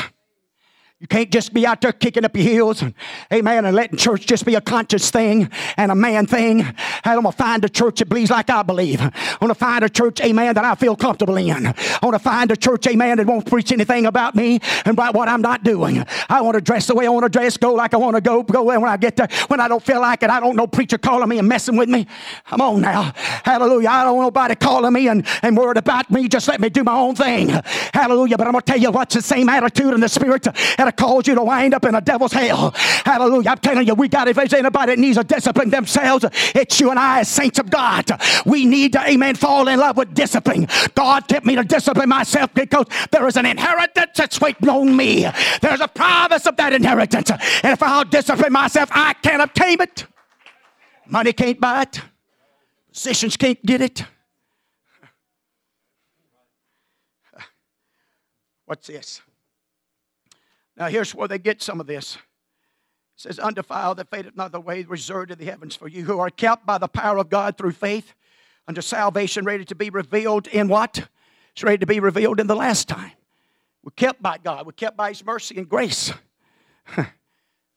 [1.01, 2.93] You can't just be out there kicking up your heels and,
[3.33, 6.67] amen, and letting church just be a conscious thing and a man thing.
[7.05, 9.01] I'm going to find a church that believes like I believe.
[9.01, 11.69] I'm going to find a church, amen, that I feel comfortable in.
[11.69, 15.15] I want to find a church, amen, that won't preach anything about me and about
[15.15, 16.05] what I'm not doing.
[16.29, 18.21] I want to dress the way I want to dress, go like I want to
[18.21, 19.29] go, go when I get there.
[19.47, 21.89] When I don't feel like it, I don't know preacher calling me and messing with
[21.89, 22.09] me.
[22.47, 23.13] Come on now.
[23.45, 23.89] Hallelujah.
[23.89, 26.27] I don't want nobody calling me and, and worried about me.
[26.27, 27.51] Just let me do my own thing.
[27.95, 28.37] Hallelujah.
[28.37, 30.45] But I'm going to tell you what's the same attitude in the spirit.
[30.77, 32.73] And to cause you to wind up in a devil's hell.
[32.75, 33.51] Hallelujah.
[33.51, 36.25] I'm telling you, we got, if there's anybody that needs to discipline themselves,
[36.55, 38.11] it's you and I as saints of God.
[38.45, 40.69] We need to, amen, fall in love with discipline.
[40.95, 45.27] God kept me to discipline myself because there is an inheritance that's waiting on me.
[45.61, 47.31] There's a promise of that inheritance.
[47.31, 50.07] And if I'll discipline myself, I can't obtain it.
[51.07, 52.01] Money can't buy it.
[52.93, 54.05] Positions can't get it.
[58.67, 59.23] What's this?
[60.79, 62.15] Now, here's where they get some of this.
[62.15, 66.21] It says, undefiled that fadeth not the way reserved in the heavens for you, who
[66.21, 68.15] are kept by the power of God through faith
[68.69, 71.09] unto salvation, ready to be revealed in what?
[71.53, 73.11] It's ready to be revealed in the last time.
[73.83, 74.67] We're kept by God.
[74.67, 76.13] We're kept by His mercy and grace.
[76.97, 77.09] if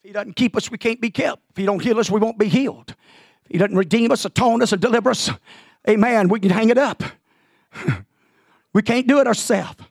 [0.04, 1.42] He doesn't keep us, we can't be kept.
[1.50, 2.94] If He don't heal us, we won't be healed.
[3.46, 5.32] If He doesn't redeem us, atone us, and deliver us,
[5.90, 7.02] amen, we can hang it up.
[8.74, 9.82] we can't do it ourselves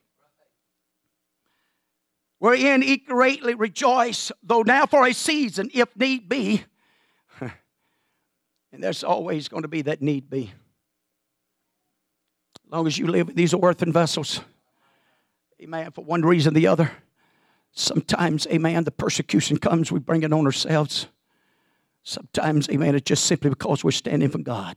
[2.41, 6.63] wherein ye greatly rejoice, though now for a season, if need be.
[7.39, 7.51] and
[8.83, 10.51] there's always going to be that need be.
[12.65, 14.41] As long as you live these earthen vessels,
[15.61, 16.91] amen, for one reason or the other.
[17.73, 21.05] Sometimes, amen, the persecution comes, we bring it on ourselves.
[22.01, 24.75] Sometimes, amen, it's just simply because we're standing for God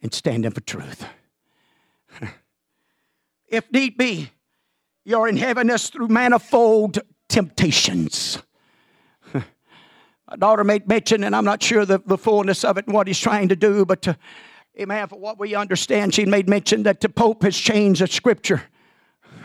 [0.00, 1.04] and standing for truth.
[3.48, 4.30] if need be,
[5.04, 8.42] you're in heaviness through manifold temptations.
[9.34, 13.06] My daughter made mention, and I'm not sure the, the fullness of it and what
[13.06, 14.18] he's trying to do, but uh, to,
[14.80, 18.62] amen, for what we understand, she made mention that the Pope has changed the scripture.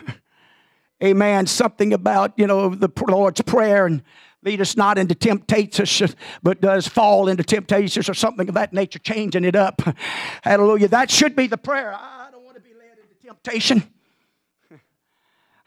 [1.03, 1.47] amen.
[1.47, 4.01] Something about, you know, the Lord's Prayer and
[4.43, 8.99] lead us not into temptations, but does fall into temptations or something of that nature,
[8.99, 9.81] changing it up.
[10.41, 10.87] Hallelujah.
[10.87, 11.93] That should be the prayer.
[11.93, 13.83] I don't want to be led into temptation.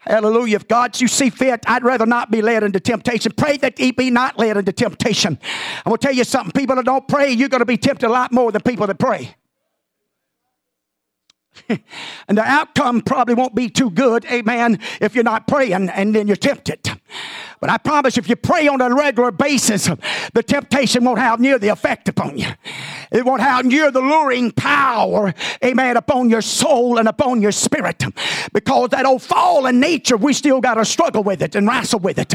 [0.05, 0.57] Hallelujah.
[0.57, 3.31] If God you see fit, I'd rather not be led into temptation.
[3.35, 5.39] Pray that he be not led into temptation.
[5.85, 6.51] I'm going to tell you something.
[6.51, 8.99] People that don't pray, you're going to be tempted a lot more than people that
[8.99, 9.35] pray.
[12.27, 16.27] and the outcome probably won't be too good, amen, if you're not praying and then
[16.27, 16.89] you're tempted.
[17.63, 19.89] But I promise if you pray on a regular basis,
[20.33, 22.47] the temptation won't have near the effect upon you.
[23.09, 28.03] It won't have near the luring power, amen, upon your soul and upon your spirit.
[28.51, 32.19] Because that old fallen nature, we still got to struggle with it and wrestle with
[32.19, 32.33] it.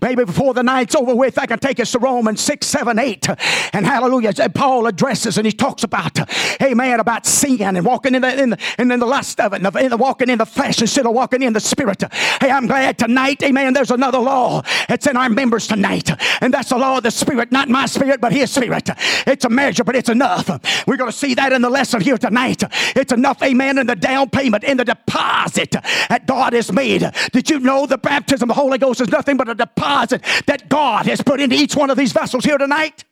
[0.00, 3.28] Maybe before the night's over with, I can take us to Romans 6, 7, 8.
[3.74, 6.18] And hallelujah, Paul addresses and he talks about,
[6.62, 9.92] amen, about sin and walking in the, in the, in the lust of it, and
[9.92, 12.02] the walking in the flesh instead of walking in the spirit.
[12.40, 16.10] Hey, I'm glad tonight, amen, there's another law it's in our members tonight.
[16.40, 18.88] And that's the law of the Spirit, not my spirit, but His Spirit.
[19.26, 20.48] It's a measure, but it's enough.
[20.86, 22.62] We're going to see that in the lesson here tonight.
[22.96, 27.10] It's enough, amen, in the down payment, in the deposit that God has made.
[27.32, 30.68] Did you know the baptism of the Holy Ghost is nothing but a deposit that
[30.68, 33.04] God has put into each one of these vessels here tonight?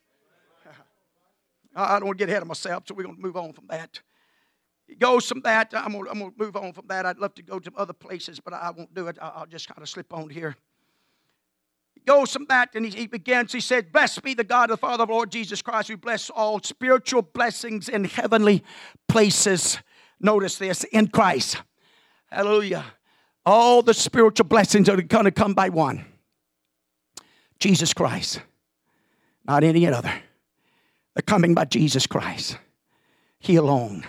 [1.76, 3.66] I don't want to get ahead of myself, so we're going to move on from
[3.68, 4.00] that.
[4.88, 5.72] It goes from that.
[5.74, 7.04] I'm going, to, move on from that.
[7.04, 9.18] I'd love to go to other places, but I won't do it.
[9.20, 10.56] I'll just kind of slip on here
[12.08, 13.52] goes from that and he, he begins.
[13.52, 16.30] He said, Blessed be the God, of the Father of Lord Jesus Christ, who bless
[16.30, 18.64] all spiritual blessings in heavenly
[19.08, 19.78] places.
[20.18, 21.60] Notice this in Christ.
[22.30, 22.84] Hallelujah.
[23.44, 26.04] All the spiritual blessings are going to come by one
[27.60, 28.40] Jesus Christ,
[29.44, 30.12] not any other.
[31.14, 32.56] They're coming by Jesus Christ.
[33.38, 34.04] He alone.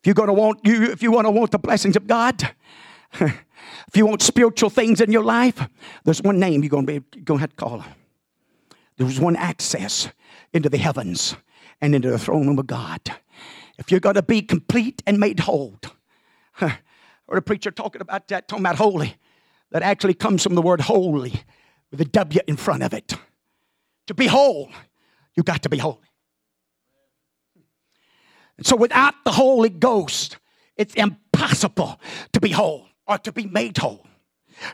[0.00, 2.50] If you're going to want you, if you want to want the blessings of God,
[3.88, 5.68] If you want spiritual things in your life,
[6.04, 7.84] there's one name you're going to be going to have to call.
[8.96, 10.08] There's one access
[10.52, 11.36] into the heavens
[11.80, 13.00] and into the throne room of God.
[13.78, 15.80] If you're going to be complete and made whole,
[16.60, 19.16] or a preacher talking about that, talking about holy,
[19.70, 21.42] that actually comes from the word holy
[21.90, 23.14] with a W in front of it.
[24.08, 24.70] To be whole,
[25.34, 25.98] you got to be holy.
[28.62, 30.38] So without the Holy Ghost,
[30.76, 32.00] it's impossible
[32.32, 34.06] to be whole or to be made whole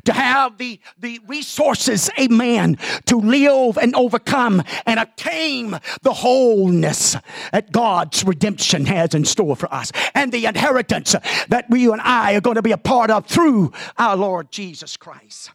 [0.04, 7.16] to have the, the resources, amen, to live and overcome and attain the wholeness
[7.52, 11.14] that God's redemption has in store for us and the inheritance
[11.48, 14.96] that we and I are going to be a part of through our Lord Jesus
[14.96, 15.50] Christ.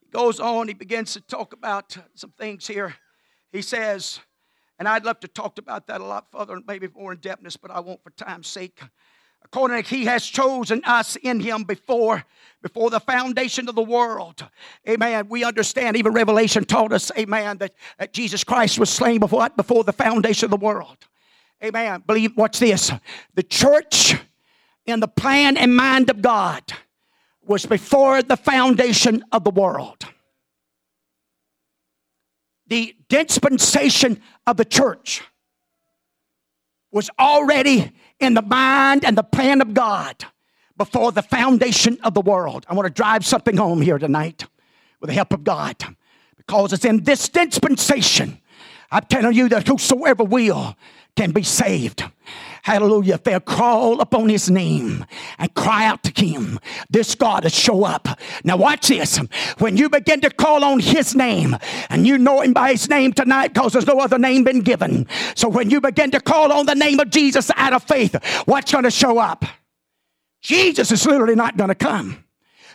[0.00, 2.94] He goes on, he begins to talk about some things here.
[3.52, 4.20] He says,
[4.80, 7.56] and I'd love to talk about that a lot further, and maybe more in depthness,
[7.60, 8.80] but I won't for time's sake.
[9.44, 12.24] According to he has chosen us in him before
[12.62, 14.46] before the foundation of the world.
[14.88, 15.28] Amen.
[15.28, 19.82] We understand even revelation taught us amen that, that jesus christ was slain before before
[19.82, 20.96] the foundation of the world.
[21.62, 22.02] Amen.
[22.06, 22.92] Believe watch this.
[23.34, 24.14] The church
[24.86, 26.62] in the plan and mind of god
[27.42, 30.06] was before the foundation of the world.
[32.70, 35.22] The dispensation of the church
[36.92, 40.24] was already in the mind and the plan of God
[40.76, 42.64] before the foundation of the world.
[42.68, 44.44] I want to drive something home here tonight
[45.00, 45.76] with the help of God
[46.36, 48.40] because it's in this dispensation.
[48.90, 50.76] I'm telling you that whosoever will
[51.16, 52.04] can be saved.
[52.62, 53.14] Hallelujah.
[53.14, 55.04] If they'll crawl upon his name
[55.38, 56.58] and cry out to him,
[56.90, 58.06] this God will show up.
[58.44, 59.16] Now, watch this.
[59.58, 61.56] When you begin to call on his name,
[61.88, 65.06] and you know him by his name tonight because there's no other name been given.
[65.34, 68.70] So, when you begin to call on the name of Jesus out of faith, what's
[68.70, 69.44] going to show up?
[70.42, 72.24] Jesus is literally not going to come.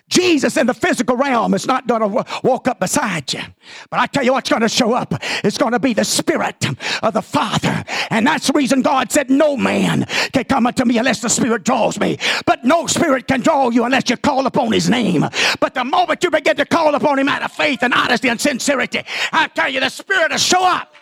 [0.09, 3.41] Jesus in the physical realm is not going to walk up beside you.
[3.89, 5.13] But I tell you what's going to show up.
[5.43, 6.63] It's going to be the Spirit
[7.01, 7.83] of the Father.
[8.11, 11.63] And that's the reason God said, No man can come unto me unless the Spirit
[11.63, 12.17] draws me.
[12.45, 15.25] But no Spirit can draw you unless you call upon His name.
[15.59, 18.39] But the moment you begin to call upon Him out of faith and honesty and
[18.39, 20.94] sincerity, I tell you, the Spirit will show up.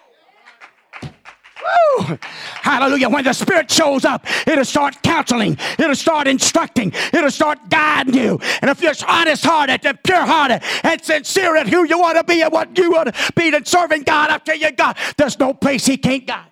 [1.64, 2.18] Woo!
[2.62, 3.10] Hallelujah.
[3.10, 8.40] When the Spirit shows up, it'll start counseling, it'll start instructing, it'll start guiding you.
[8.62, 12.24] And if you're honest hearted and pure hearted and sincere at who you want to
[12.24, 15.54] be and what you want to be and serving God, tell you, God, there's no
[15.54, 16.52] place He can't guide.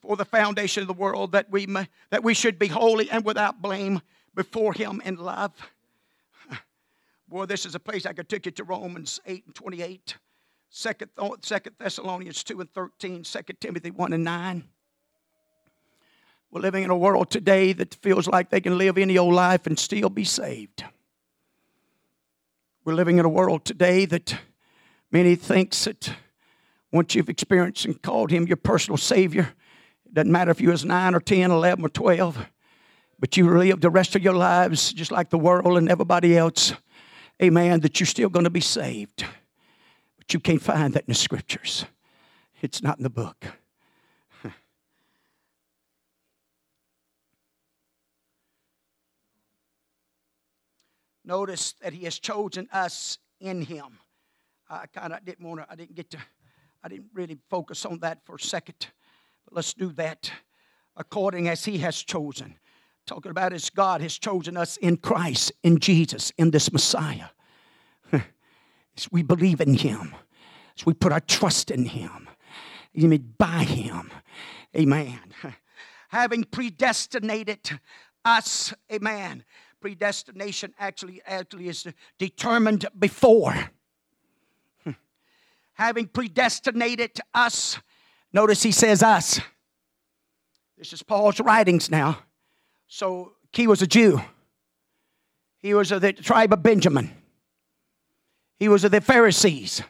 [0.00, 3.24] For the foundation of the world, that we may, that we should be holy and
[3.24, 4.00] without blame
[4.34, 5.52] before Him in love.
[7.32, 10.18] Boy, this is a place I could take you to Romans 8 and 28,
[10.70, 10.92] 2
[11.78, 14.64] Thessalonians 2 and 13, 2 Timothy 1 and 9.
[16.50, 19.66] We're living in a world today that feels like they can live any old life
[19.66, 20.84] and still be saved.
[22.84, 24.36] We're living in a world today that
[25.10, 26.12] many thinks that
[26.92, 29.54] once you've experienced and called him your personal savior,
[30.04, 32.46] it doesn't matter if you was 9 or 10, 11 or 12,
[33.18, 36.74] but you live the rest of your lives just like the world and everybody else
[37.42, 39.24] amen, that you're still going to be saved.
[40.16, 41.84] But you can't find that in the scriptures,
[42.60, 43.44] it's not in the book.
[51.24, 53.98] Notice that he has chosen us in him.
[54.70, 56.18] I kind of didn't want to, I didn't get to,
[56.84, 58.86] I didn't really focus on that for a second.
[59.44, 60.30] But let's do that
[60.96, 62.54] according as he has chosen
[63.06, 67.26] talking about is God has chosen us in Christ, in Jesus, in this Messiah.
[68.12, 70.14] as we believe in Him,
[70.78, 72.28] as we put our trust in Him,
[72.98, 74.10] amen, by Him,
[74.76, 75.20] amen.
[76.08, 77.80] Having predestinated
[78.24, 79.44] us, amen.
[79.80, 81.86] Predestination actually, actually is
[82.18, 83.70] determined before.
[85.74, 87.80] Having predestinated us,
[88.32, 89.40] notice he says us.
[90.78, 92.18] This is Paul's writings now
[92.92, 94.20] so he was a Jew.
[95.60, 97.10] He was of the tribe of Benjamin.
[98.58, 99.80] He was of the Pharisees.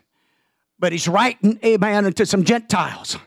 [0.78, 3.18] But he's writing, amen, to some Gentiles.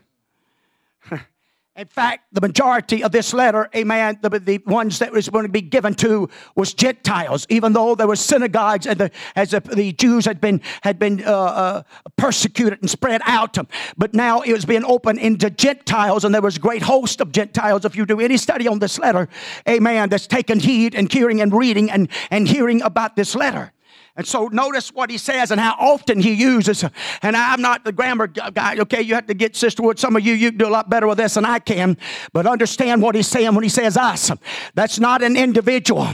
[1.78, 5.52] In fact, the majority of this letter, amen, the, the ones that was going to
[5.52, 9.92] be given to was Gentiles, even though there were synagogues and the, as the, the
[9.92, 11.84] Jews had been, had been uh, uh,
[12.16, 13.58] persecuted and spread out.
[13.98, 17.34] But now it was being opened into Gentiles, and there was a great host of
[17.34, 17.84] Gentiles.
[17.84, 19.28] If you do any study on this letter,
[19.68, 23.74] amen, that's taken heed and hearing and reading and, and hearing about this letter.
[24.18, 26.86] And so notice what he says and how often he uses.
[27.22, 29.02] And I'm not the grammar guy, okay?
[29.02, 30.00] You have to get sisterhood.
[30.00, 31.98] Some of you, you do a lot better with this than I can.
[32.32, 34.32] But understand what he's saying when he says us.
[34.74, 36.08] That's not an individual.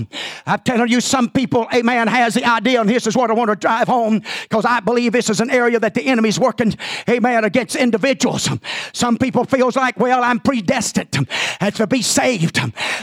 [0.45, 3.49] I'm telling you, some people, amen, has the idea, and this is what I want
[3.49, 6.73] to drive home because I believe this is an area that the enemy's working,
[7.07, 8.49] amen, against individuals.
[8.93, 11.27] Some people feels like, well, I'm predestined
[11.75, 12.57] to be saved.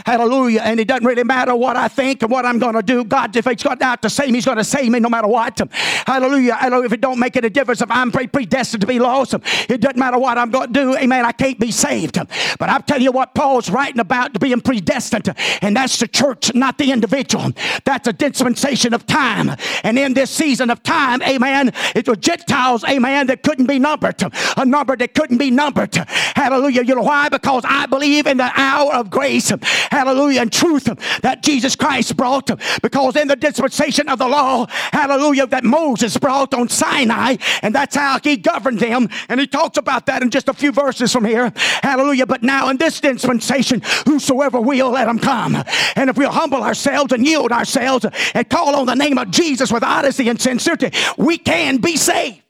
[0.05, 0.61] Hallelujah.
[0.61, 3.03] And it doesn't really matter what I think and what I'm going to do.
[3.05, 5.27] God, if he's got out to save me, he's going to save me no matter
[5.27, 5.59] what.
[6.05, 6.57] Hallelujah.
[6.61, 9.35] If it don't make any difference if I'm predestined to be lost,
[9.69, 10.95] it doesn't matter what I'm going to do.
[10.97, 11.25] Amen.
[11.25, 12.17] I can't be saved.
[12.59, 16.53] But I'll tell you what Paul's writing about to being predestined, and that's the church,
[16.53, 17.51] not the individual.
[17.85, 19.55] That's a dispensation of time.
[19.83, 24.21] And in this season of time, amen, it was Gentiles, amen, that couldn't be numbered,
[24.57, 25.95] a number that couldn't be numbered.
[25.95, 26.83] Hallelujah.
[26.83, 27.29] You know why?
[27.29, 29.51] Because I believe in the hour of grace,
[29.91, 30.85] hallelujah, and truth
[31.21, 32.49] that Jesus Christ brought.
[32.81, 37.95] Because in the dispensation of the law, hallelujah, that Moses brought on Sinai, and that's
[37.95, 39.09] how he governed them.
[39.27, 41.51] And he talks about that in just a few verses from here,
[41.83, 42.25] hallelujah.
[42.25, 45.55] But now in this dispensation, whosoever will, let him come.
[45.95, 49.71] And if we'll humble ourselves and yield ourselves and call on the name of Jesus
[49.71, 52.43] with honesty and sincerity, we can be saved.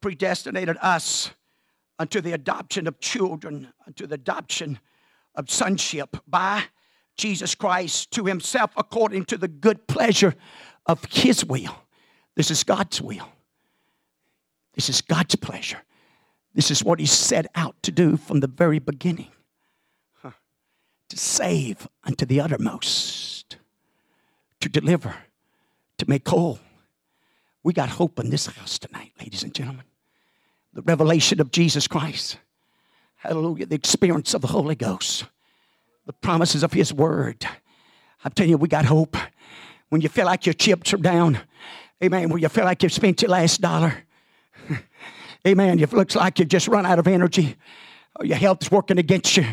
[0.00, 1.30] predestinated us
[2.00, 4.80] unto the adoption of children, unto the adoption
[5.34, 6.64] of sonship by
[7.14, 10.34] Jesus Christ to himself according to the good pleasure
[10.86, 11.76] of his will.
[12.36, 13.28] This is God's will.
[14.72, 15.82] This is God's pleasure.
[16.54, 19.28] This is what he set out to do from the very beginning
[20.22, 20.30] huh.
[21.10, 23.58] to save unto the uttermost,
[24.60, 25.14] to deliver,
[25.98, 26.60] to make whole.
[27.62, 29.84] We got hope in this house tonight, ladies and gentlemen.
[30.72, 32.38] The revelation of Jesus Christ.
[33.16, 33.66] Hallelujah.
[33.66, 35.24] The experience of the Holy Ghost.
[36.06, 37.46] The promises of His Word.
[38.24, 39.16] I'm telling you, we got hope.
[39.88, 41.40] When you feel like your chips are down,
[42.02, 44.04] amen, when you feel like you've spent your last dollar,
[45.46, 47.56] amen, it looks like you've just run out of energy,
[48.16, 49.46] or your health's working against you,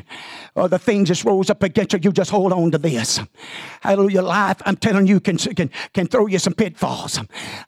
[0.58, 3.20] or the things just rose up against you, you just hold on to this.
[3.82, 4.24] Hallelujah.
[4.24, 7.20] Life, I'm telling you, can, can, can throw you some pitfalls.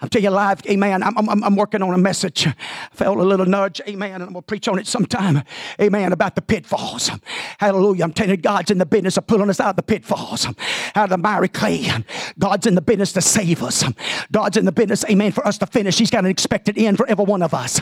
[0.02, 1.04] I'm telling you, life, amen.
[1.04, 2.48] I'm, I'm, I'm working on a message.
[2.48, 2.56] I
[2.92, 5.44] felt a little nudge, amen, and I'm going to preach on it sometime,
[5.80, 7.12] amen, about the pitfalls.
[7.60, 8.06] Hallelujah.
[8.06, 10.48] I'm telling you, God's in the business of pulling us out of the pitfalls,
[10.96, 11.88] out of the miry clay.
[12.40, 13.84] God's in the business to save us.
[14.32, 16.00] God's in the business, amen, for us to finish.
[16.00, 17.80] He's got an expected end for every one of us.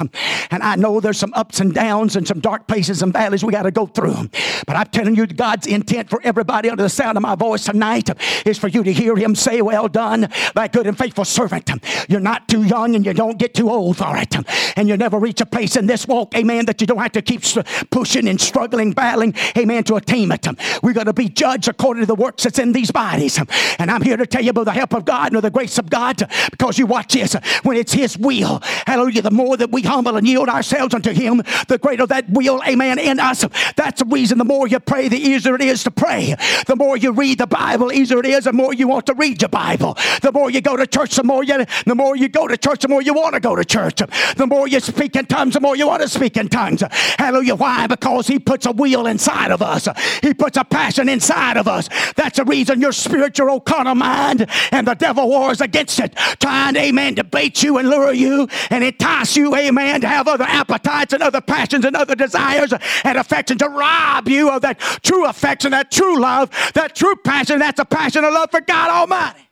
[0.52, 3.54] And I know there's some ups and downs and some dark places and valleys we
[3.54, 4.30] got to go through.
[4.66, 8.10] But I'm telling you, God's intent for everybody under the sound of my voice tonight
[8.48, 11.70] is for you to hear Him say, Well done, thy good and faithful servant.
[12.10, 14.36] You're not too young and you don't get too old for it.
[14.76, 17.22] And you never reach a place in this walk, amen, that you don't have to
[17.22, 17.44] keep
[17.92, 20.48] pushing and struggling, battling, amen, to attain it.
[20.82, 23.40] We're going to be judged according to the works that's in these bodies.
[23.78, 25.92] And I'm here to tell you about the help of God and the grace of
[25.92, 27.36] God because you watch this.
[27.62, 31.44] When it's His will, hallelujah, the more that we humble and yield ourselves unto Him,
[31.68, 33.46] the greater that will, amen, in us.
[33.76, 36.34] That's the reason the more you pray, the easier it is to pray.
[36.66, 39.42] The more you read the Bible, easier it is, the more you want to read
[39.42, 39.98] your Bible.
[40.22, 42.82] The more you go to church, the more you the more you go to church,
[42.82, 44.02] the more you want to go to church.
[44.36, 46.84] The more you speak in tongues, the more you want to speak in tongues.
[46.92, 47.56] Hallelujah.
[47.56, 47.88] Why?
[47.88, 49.88] Because he puts a will inside of us.
[50.22, 51.90] He puts a passion inside of us.
[52.16, 57.16] That's the reason your spiritual carnal mind and the devil wars against it, trying, amen,
[57.16, 61.22] to bait you and lure you and entice you, amen, to have other appetites and
[61.22, 62.74] other passions and other desires
[63.04, 67.60] and affection to rob you of that true affection, that true love, that true passion.
[67.60, 69.48] That's a passion of love for God Almighty.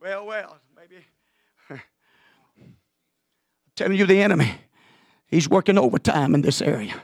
[0.00, 1.04] Well, well, maybe.
[1.68, 1.80] I'm
[3.76, 4.54] telling you, the enemy,
[5.26, 7.00] he's working overtime in this area.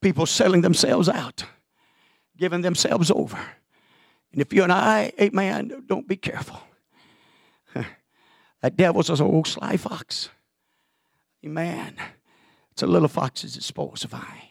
[0.00, 1.44] People selling themselves out,
[2.36, 3.38] giving themselves over.
[4.32, 6.60] And if you and I, amen, don't be careful.
[8.62, 10.28] That devil's a old sly fox.
[11.44, 11.96] Amen.
[12.72, 14.49] It's a little foxes that spoils the vine.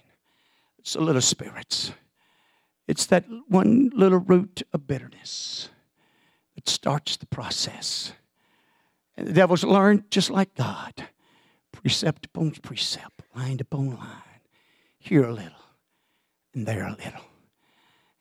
[0.80, 1.92] It's the little spirits.
[2.88, 5.70] It's that one little root of bitterness
[6.56, 8.14] that starts the process.
[9.16, 10.94] And the devil's learned just like God
[11.72, 14.42] precept upon precept, line upon line,
[14.98, 15.52] here a little
[16.54, 17.26] and there a little.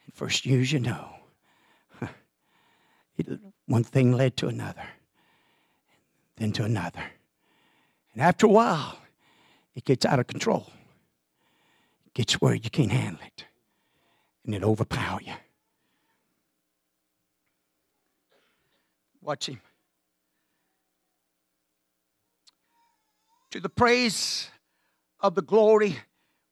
[0.05, 1.09] And first years, you know,
[3.17, 3.27] it,
[3.67, 4.87] one thing led to another,
[6.37, 7.05] then to another.
[8.13, 8.99] And after a while,
[9.75, 10.71] it gets out of control.
[12.19, 13.45] It gets where you can't handle it.
[14.45, 15.35] And it overpower you.
[19.23, 19.61] Watch him.
[23.53, 24.51] To the praise
[25.21, 25.99] of the glory,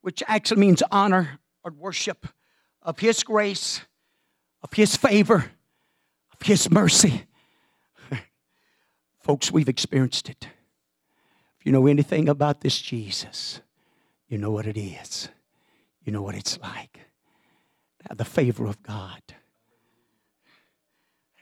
[0.02, 2.28] which actually means honor or worship,
[2.80, 3.80] of His grace,
[4.62, 5.50] of His favor,
[6.32, 7.24] of His mercy.
[9.20, 10.46] Folks, we've experienced it
[11.58, 13.60] If you know anything about this Jesus,
[14.28, 15.28] you know what it is.
[16.06, 17.00] You know what it's like.
[18.08, 19.20] Have the favor of God.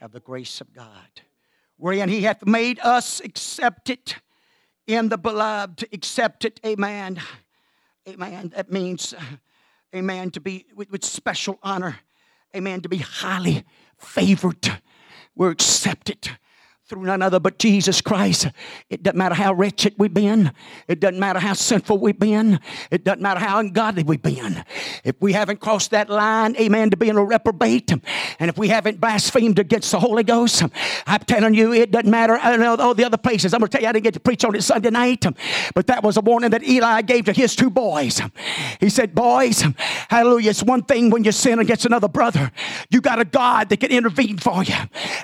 [0.01, 1.21] Have the grace of God.
[1.77, 4.15] Wherein he hath made us accepted
[4.87, 7.21] in the beloved, accepted, amen.
[8.09, 8.53] Amen.
[8.57, 9.15] That means,
[9.95, 11.99] amen, to be with, with special honor.
[12.57, 12.81] Amen.
[12.81, 13.65] To be highly
[13.99, 14.81] favored.
[15.35, 16.39] We're accepted
[16.87, 18.47] through none other but Jesus Christ.
[18.91, 20.53] It doesn't matter how wretched we've been.
[20.87, 22.61] It doesn't matter how sinful we've been.
[22.91, 24.63] It doesn't matter how ungodly we've been.
[25.03, 29.01] If we haven't crossed that line, amen, to being a reprobate, and if we haven't
[29.01, 30.63] blasphemed against the Holy Ghost,
[31.07, 32.37] I'm telling you, it doesn't matter.
[32.37, 33.55] I know all the other places.
[33.55, 35.25] I'm going to tell you, I didn't get to preach on it Sunday night,
[35.75, 38.21] but that was a warning that Eli gave to his two boys.
[38.79, 39.65] He said, Boys,
[40.11, 42.53] hallelujah, it's one thing when you sin against another brother.
[42.91, 44.75] You got a God that can intervene for you.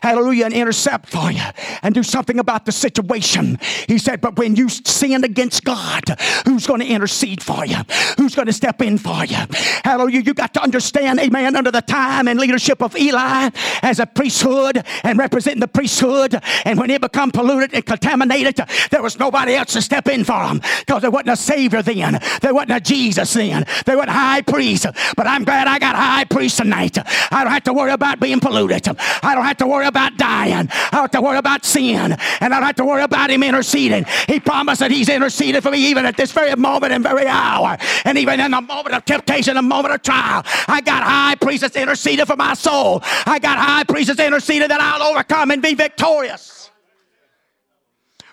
[0.02, 1.49] Hallelujah, and intercept for you.
[1.82, 3.58] And do something about the situation.
[3.88, 6.02] He said, But when you sin against God,
[6.44, 7.76] who's going to intercede for you?
[8.16, 9.38] Who's going to step in for you?
[9.84, 10.20] Hallelujah.
[10.20, 13.50] You got to understand, amen, under the time and leadership of Eli
[13.82, 19.02] as a priesthood and representing the priesthood, and when it become polluted and contaminated, there
[19.02, 22.20] was nobody else to step in for them because there wasn't a Savior then.
[22.40, 23.64] There wasn't a Jesus then.
[23.86, 24.86] There wasn't high priest.
[25.16, 26.98] But I'm glad I got high priest tonight.
[27.32, 28.86] I don't have to worry about being polluted.
[28.88, 30.68] I don't have to worry about dying.
[30.70, 32.16] I don't have to worry about sin.
[32.40, 34.04] And I don't have to worry about him interceding.
[34.28, 37.76] He promised that he's interceded for me even at this very moment and very hour.
[38.04, 41.62] And even in the moment of temptation, the moment of trial, I got high priest
[41.62, 43.00] that's interceded for my soul.
[43.26, 46.70] I got high priest that's interceded that I'll overcome and be victorious.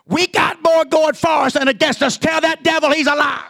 [0.05, 2.17] We got more going for us than against us.
[2.17, 3.41] Tell that devil he's alive.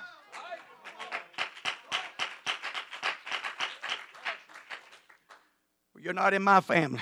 [6.00, 7.02] You're not in my family.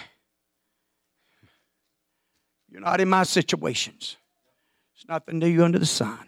[2.75, 4.17] You're not in my situations.
[4.93, 6.19] It's nothing new under the sun.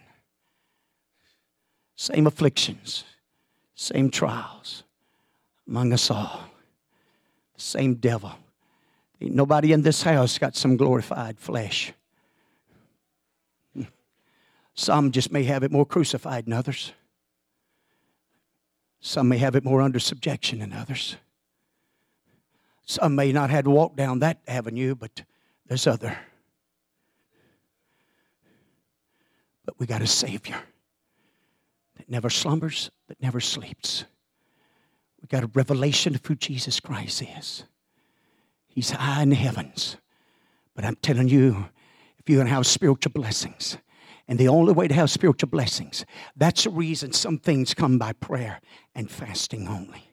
[1.94, 3.04] Same afflictions,
[3.74, 4.82] same trials
[5.68, 6.40] among us all.
[7.58, 8.32] Same devil.
[9.20, 11.92] Ain't nobody in this house got some glorified flesh.
[14.74, 16.92] Some just may have it more crucified than others.
[19.00, 21.16] Some may have it more under subjection than others.
[22.86, 25.24] Some may not have to walk down that avenue, but
[25.66, 26.16] there's other.
[29.68, 30.58] But we got a Savior
[31.98, 34.06] that never slumbers, that never sleeps.
[35.20, 37.64] We got a revelation of who Jesus Christ is.
[38.66, 39.98] He's high in the heavens.
[40.74, 41.66] But I'm telling you,
[42.18, 43.76] if you're going to have spiritual blessings,
[44.26, 48.14] and the only way to have spiritual blessings, that's the reason some things come by
[48.14, 48.62] prayer
[48.94, 50.10] and fasting only.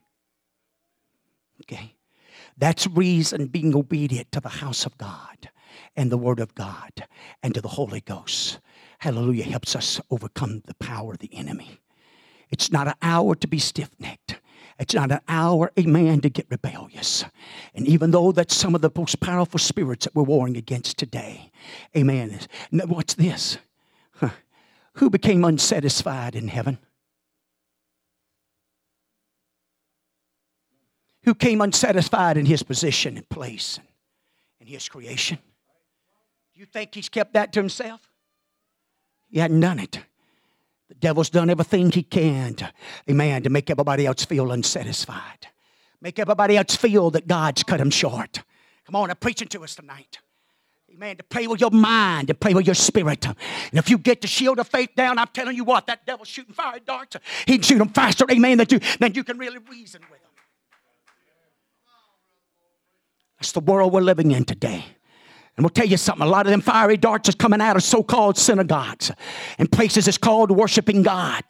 [1.62, 1.96] Okay?
[2.58, 5.50] That's reason being obedient to the house of God
[5.96, 7.08] and the Word of God
[7.42, 8.60] and to the Holy Ghost
[9.06, 11.80] hallelujah, helps us overcome the power of the enemy.
[12.50, 14.40] It's not an hour to be stiff necked.
[14.80, 17.24] It's not an hour, amen, to get rebellious.
[17.76, 21.52] And even though that's some of the most powerful spirits that we're warring against today,
[21.96, 22.40] amen.
[22.72, 23.60] What's this?
[24.16, 24.32] Huh.
[24.96, 26.80] Who became unsatisfied in heaven?
[31.26, 33.80] Who came unsatisfied in his position and place
[34.60, 35.38] and his creation?
[36.56, 38.10] Do you think he's kept that to himself?
[39.36, 40.00] He hadn't done it.
[40.88, 42.72] The devil's done everything he can to,
[43.10, 45.48] amen, to make everybody else feel unsatisfied.
[46.00, 48.42] Make everybody else feel that God's cut him short.
[48.86, 50.20] Come on, I'm preaching to us tonight.
[50.90, 51.18] Amen.
[51.18, 53.26] To play with your mind, to play with your spirit.
[53.26, 53.36] And
[53.74, 56.54] if you get the shield of faith down, I'm telling you what, that devil's shooting
[56.54, 57.18] fire darts.
[57.46, 60.32] He can shoot them faster, amen, than you, than you can really reason with them.
[63.38, 64.86] That's the world we're living in today.
[65.58, 67.84] And we'll tell you something, a lot of them fiery darts is coming out of
[67.84, 69.10] so-called synagogues
[69.58, 71.44] and places that's called worshiping God.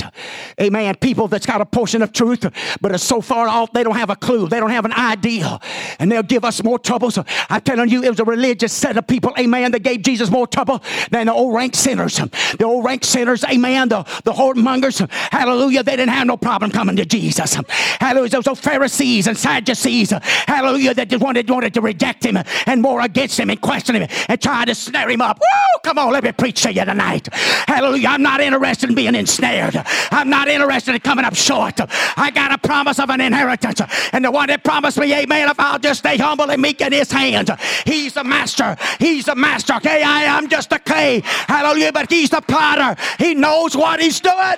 [0.62, 0.94] Amen.
[0.98, 2.46] People that's got a portion of truth,
[2.82, 4.48] but are so far off they don't have a clue.
[4.48, 5.60] They don't have an idea.
[5.98, 7.10] And they'll give us more trouble.
[7.10, 10.30] So I'm telling you, it was a religious set of people, amen, that gave Jesus
[10.30, 12.18] more trouble than the old rank sinners.
[12.18, 16.96] The old rank sinners, amen, the, the whoremongers, hallelujah, they didn't have no problem coming
[16.98, 17.56] to Jesus.
[18.00, 18.30] Hallelujah.
[18.30, 22.38] Those old Pharisees and Sadducees, hallelujah, that just wanted, wanted to reject him
[22.68, 25.40] and war against him and question him and trying to snare him up.
[25.40, 25.80] Woo!
[25.84, 27.28] Come on, let me preach to you tonight.
[27.34, 28.10] Hallelujah.
[28.10, 29.76] I'm not interested in being ensnared.
[30.12, 31.80] I'm not interested in coming up short.
[32.18, 33.82] I got a promise of an inheritance.
[34.12, 36.92] And the one that promised me, amen, if I'll just stay humble and meek in
[36.92, 37.52] his hands.
[37.86, 38.76] He's the master.
[39.00, 39.76] He's the master.
[39.76, 41.22] Okay, I am just a clay.
[41.24, 41.92] Hallelujah.
[41.92, 43.00] But he's the potter.
[43.20, 44.58] He knows what he's doing.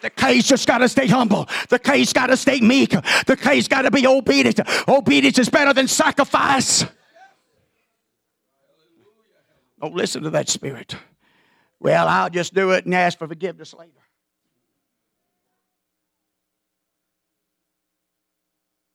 [0.00, 1.48] The case just got to stay humble.
[1.70, 2.90] The case got to stay meek.
[3.26, 4.60] The case got to be obedient.
[4.86, 6.84] Obedience is better than sacrifice.
[9.84, 10.96] Don't listen to that spirit.
[11.78, 13.92] Well, I'll just do it and ask for forgiveness later.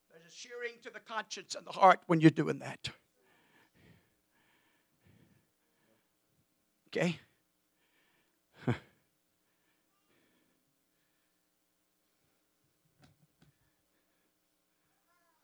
[0.09, 2.89] There's a shearing to the conscience and the heart when you're doing that.
[6.87, 7.19] Okay?
[8.67, 8.73] I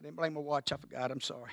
[0.02, 0.72] didn't blame my watch.
[0.72, 1.12] I forgot.
[1.12, 1.52] I'm sorry.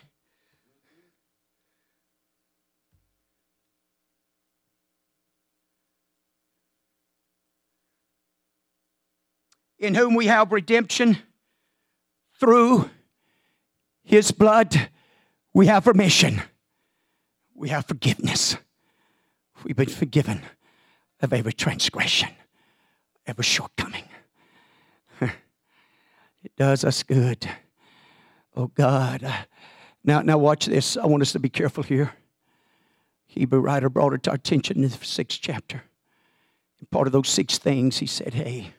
[9.83, 11.19] In whom we have redemption
[12.39, 12.89] through
[14.05, 14.89] his blood,
[15.53, 16.41] we have remission.
[17.55, 18.57] We have forgiveness.
[19.65, 20.43] We've been forgiven
[21.21, 22.31] of every transgression,
[23.27, 24.05] every shortcoming.
[26.45, 27.49] It does us good.
[28.57, 29.23] Oh God.
[29.23, 29.45] Uh,
[30.03, 30.97] now, now watch this.
[30.97, 32.15] I want us to be careful here.
[33.27, 35.85] Hebrew writer brought it to our attention in the sixth chapter.
[36.91, 38.73] Part of those six things, he said, Hey,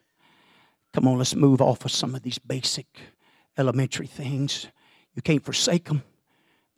[0.94, 2.86] come on, let's move off of some of these basic
[3.58, 4.68] elementary things.
[5.16, 6.04] You can't forsake them,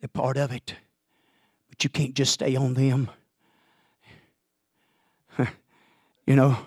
[0.00, 0.74] they're part of it.
[1.68, 3.10] But you can't just stay on them.
[6.26, 6.58] You know,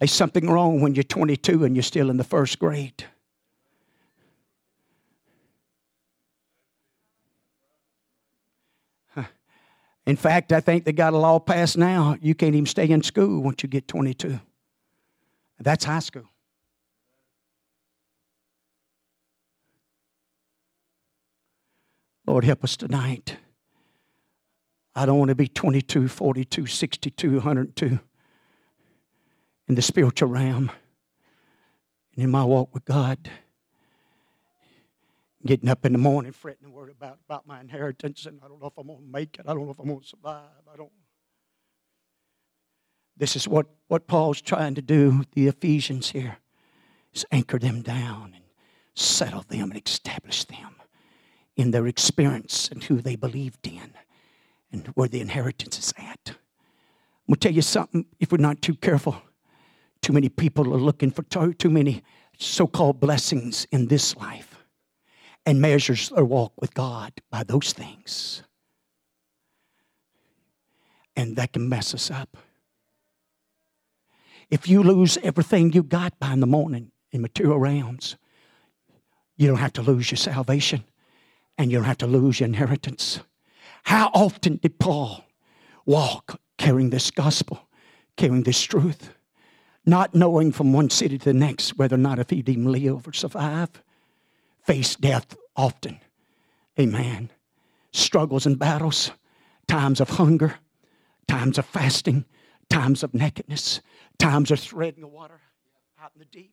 [0.00, 3.04] there's something wrong when you're 22 and you're still in the first grade.
[10.04, 12.16] In fact, I think they got a law passed now.
[12.20, 14.40] You can't even stay in school once you get 22.
[15.60, 16.33] That's high school.
[22.26, 23.36] Lord, help us tonight.
[24.94, 27.98] I don't want to be 22, 42, 62, 102
[29.68, 30.70] in the spiritual realm
[32.14, 33.30] and in my walk with God.
[35.44, 38.62] Getting up in the morning, fretting and worried about, about my inheritance, and I don't
[38.62, 39.44] know if I'm going to make it.
[39.46, 40.48] I don't know if I'm going to survive.
[40.72, 40.90] I don't.
[43.14, 46.38] This is what, what Paul's trying to do with the Ephesians here
[47.12, 48.44] is anchor them down and
[48.94, 50.76] settle them and establish them
[51.56, 53.92] in their experience and who they believed in
[54.72, 56.18] and where the inheritance is at.
[56.26, 56.34] I'm
[57.28, 59.16] going to tell you something, if we're not too careful,
[60.02, 62.02] too many people are looking for too many
[62.38, 64.56] so called blessings in this life
[65.46, 68.42] and measures their walk with God by those things.
[71.16, 72.36] And that can mess us up.
[74.50, 78.16] If you lose everything you got by in the morning in material realms,
[79.36, 80.84] you don't have to lose your salvation
[81.58, 83.20] and you don't have to lose your inheritance.
[83.84, 85.24] How often did Paul
[85.86, 87.68] walk carrying this gospel,
[88.16, 89.10] carrying this truth,
[89.86, 93.06] not knowing from one city to the next whether or not if he'd even live
[93.06, 93.82] or survive?
[94.62, 96.00] Face death often.
[96.78, 97.30] Amen.
[97.92, 99.12] Struggles and battles,
[99.68, 100.56] times of hunger,
[101.28, 102.24] times of fasting,
[102.68, 103.80] times of nakedness,
[104.18, 105.40] times of threading the water
[106.02, 106.52] out in the deep.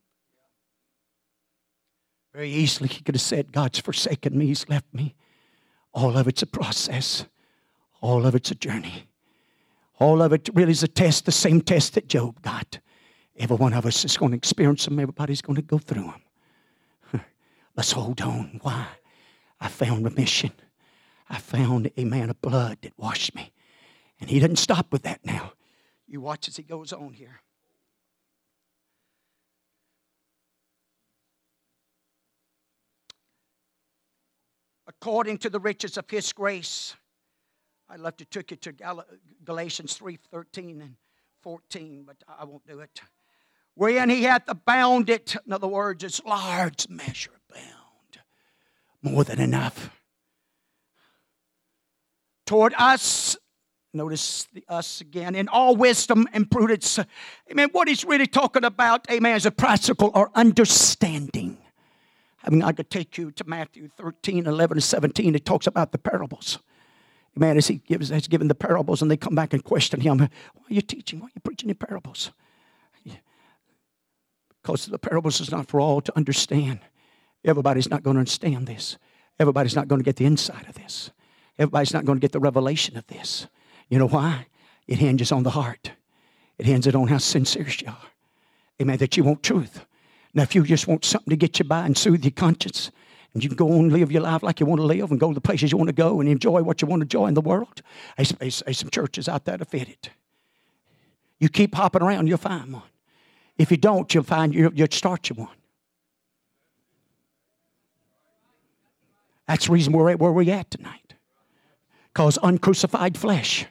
[2.33, 5.15] Very easily, he could have said, God's forsaken me, He's left me.
[5.93, 7.25] All of it's a process,
[7.99, 9.07] all of it's a journey.
[9.99, 12.79] All of it really is a test, the same test that Job got.
[13.37, 16.13] Every one of us is going to experience them, everybody's going to go through
[17.11, 17.21] them.
[17.75, 18.59] Let's hold on.
[18.63, 18.87] Why?
[19.59, 20.51] I found remission.
[21.29, 23.51] I found a man of blood that washed me.
[24.19, 25.53] And he doesn't stop with that now.
[26.07, 27.41] You watch as he goes on here.
[35.01, 36.95] According to the riches of his grace.
[37.89, 39.03] I'd love to take you to
[39.43, 40.95] Galatians 3 13 and
[41.41, 43.01] 14, but I won't do it.
[43.73, 48.21] Wherein he hath abounded, in other words, it's large measure abound,
[49.01, 49.89] more than enough.
[52.45, 53.35] Toward us,
[53.93, 56.99] notice the us again, in all wisdom and prudence.
[57.49, 57.69] Amen.
[57.71, 61.57] What he's really talking about, amen, is a practical or understanding.
[62.43, 65.35] I mean, I could take you to Matthew 13, 11, and 17.
[65.35, 66.59] It talks about the parables.
[67.35, 70.17] Man, as he gives, has given the parables, and they come back and question him,
[70.17, 71.19] why are you teaching?
[71.19, 72.31] Why are you preaching in parables?
[74.61, 76.79] Because the parables is not for all to understand.
[77.43, 78.97] Everybody's not going to understand this.
[79.39, 81.11] Everybody's not going to get the insight of this.
[81.57, 83.47] Everybody's not going to get the revelation of this.
[83.89, 84.47] You know why?
[84.87, 85.91] It hinges on the heart.
[86.57, 88.07] It hinges on how sincere you are.
[88.81, 88.97] Amen.
[88.97, 89.85] That you want truth.
[90.33, 92.91] Now, if you just want something to get you by and soothe your conscience,
[93.33, 95.19] and you can go on and live your life like you want to live and
[95.19, 97.27] go to the places you want to go and enjoy what you want to enjoy
[97.27, 97.81] in the world,
[98.17, 100.09] there's, there's some churches out there to fit it.
[101.39, 102.83] You keep hopping around, you'll find one.
[103.57, 105.49] If you don't, you'll find you, you'll start you one.
[109.47, 111.15] That's the reason we're at where we're at tonight.
[112.13, 113.65] Because uncrucified flesh,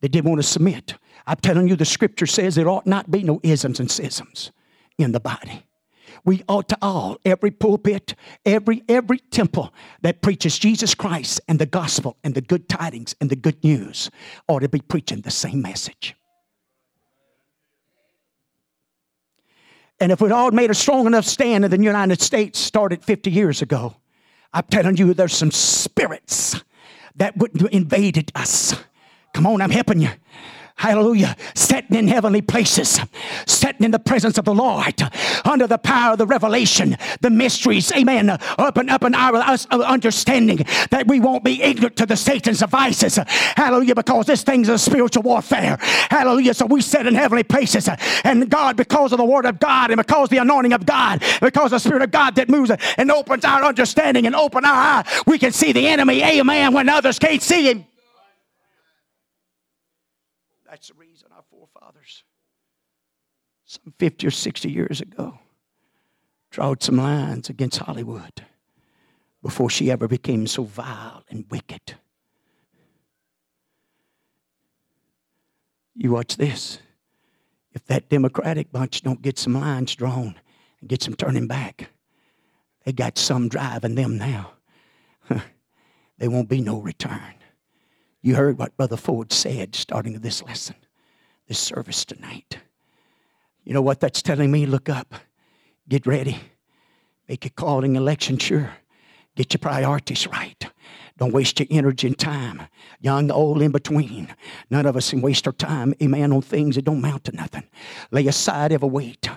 [0.00, 0.94] they didn't want to submit.
[1.26, 4.50] I'm telling you, the scripture says there ought not be no isms and schisms
[4.98, 5.64] in the body.
[6.24, 9.72] We ought to all, every pulpit, every every temple
[10.02, 14.10] that preaches Jesus Christ and the gospel and the good tidings and the good news
[14.48, 16.16] ought to be preaching the same message.
[20.00, 23.30] And if we'd all made a strong enough stand in the United States started 50
[23.30, 23.96] years ago,
[24.52, 26.62] I'm telling you, there's some spirits
[27.16, 28.74] that would have invaded us.
[29.32, 30.10] Come on, I'm helping you
[30.76, 33.00] hallelujah, sitting in heavenly places,
[33.46, 35.02] sitting in the presence of the Lord,
[35.44, 39.80] under the power of the revelation, the mysteries, amen, open up in our us uh,
[39.80, 40.58] understanding
[40.90, 43.16] that we won't be ignorant to the Satan's devices,
[43.56, 45.78] hallelujah, because this thing's a spiritual warfare,
[46.10, 46.52] hallelujah.
[46.52, 47.88] So we sit in heavenly places,
[48.24, 51.70] and God, because of the word of God, and because the anointing of God, because
[51.70, 55.38] the Spirit of God that moves and opens our understanding and open our eye, we
[55.38, 57.86] can see the enemy, amen, when others can't see him.
[60.76, 62.22] That's the reason our forefathers,
[63.64, 65.38] some 50 or 60 years ago,
[66.50, 68.44] drawed some lines against Hollywood
[69.42, 71.94] before she ever became so vile and wicked.
[75.94, 76.78] You watch this.
[77.72, 80.38] If that Democratic bunch don't get some lines drawn
[80.82, 81.88] and get some turning back,
[82.84, 84.50] they got some driving them now.
[86.18, 87.36] there won't be no return.
[88.26, 90.74] You heard what Brother Ford said starting this lesson,
[91.46, 92.58] this service tonight.
[93.62, 94.66] You know what that's telling me?
[94.66, 95.14] Look up,
[95.88, 96.36] get ready,
[97.28, 98.72] make your calling election sure,
[99.36, 100.66] get your priorities right.
[101.18, 102.62] Don't waste your energy and time.
[103.00, 104.34] Young, old, in between.
[104.70, 107.62] None of us can waste our time, amen, on things that don't amount to nothing.
[108.10, 109.28] Lay aside every weight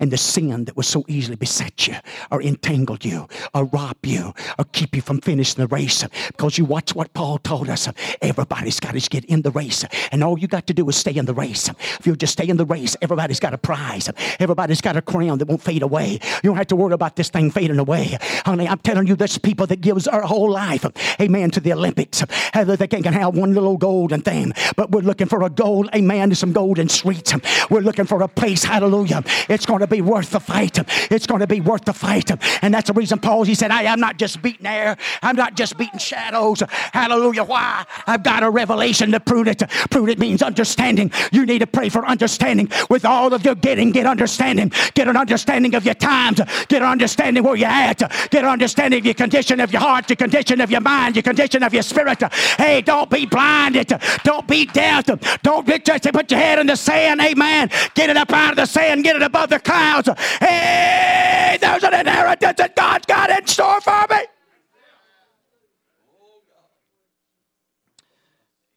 [0.00, 1.94] and the sin that will so easily beset you,
[2.30, 6.04] or entangle you, or rob you, or keep you from finishing the race.
[6.28, 7.88] Because you watch what Paul told us.
[8.20, 9.84] Everybody's got to get in the race.
[10.10, 11.68] And all you got to do is stay in the race.
[11.68, 14.10] If you just stay in the race, everybody's got a prize.
[14.38, 16.12] Everybody's got a crown that won't fade away.
[16.12, 18.18] You don't have to worry about this thing fading away.
[18.44, 20.84] Honey, I'm telling you, there's people that gives their whole life
[21.20, 22.24] amen, to the Olympics.
[22.54, 26.36] They can't have one little golden thing, but we're looking for a gold, amen, to
[26.36, 27.32] some golden streets.
[27.70, 29.22] We're looking for a place, hallelujah.
[29.48, 30.78] It's going to be worth the fight.
[31.10, 32.30] It's going to be worth the fight.
[32.62, 34.96] And that's the reason Paul, he said, I am not just beating air.
[35.22, 36.62] I'm not just beating shadows.
[36.92, 37.44] Hallelujah.
[37.44, 37.84] Why?
[38.06, 39.62] I've got a revelation to prove it.
[39.90, 41.10] Prove it means understanding.
[41.32, 42.70] You need to pray for understanding.
[42.90, 44.72] With all of your getting, get understanding.
[44.94, 46.40] Get an understanding of your times.
[46.68, 47.98] Get an understanding where you're at.
[48.30, 51.16] Get an understanding of your condition of your heart, your condition of your mind mind,
[51.16, 52.22] your condition of your spirit.
[52.58, 53.92] Hey, don't be blinded.
[54.24, 55.06] Don't be deaf.
[55.42, 57.20] Don't be just put your head in the sand.
[57.20, 57.70] Amen.
[57.94, 59.04] Get it up out of the sand.
[59.04, 60.08] Get it above the clouds.
[60.40, 64.16] Hey, there's an inheritance that God's got in store for me.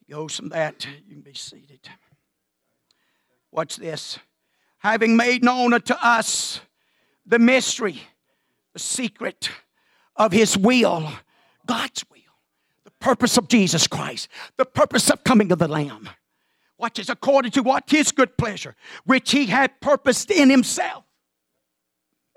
[0.08, 0.86] Goes from that.
[1.08, 1.88] You can be seated.
[3.50, 4.18] Watch this.
[4.78, 6.60] Having made known unto us
[7.24, 8.02] the mystery,
[8.72, 9.50] the secret
[10.14, 11.10] of his will,
[11.66, 12.16] God's will
[12.84, 16.08] the purpose of Jesus Christ, the purpose of coming of the Lamb.
[16.78, 21.04] Watch this, according to what his good pleasure, which he had purposed in himself.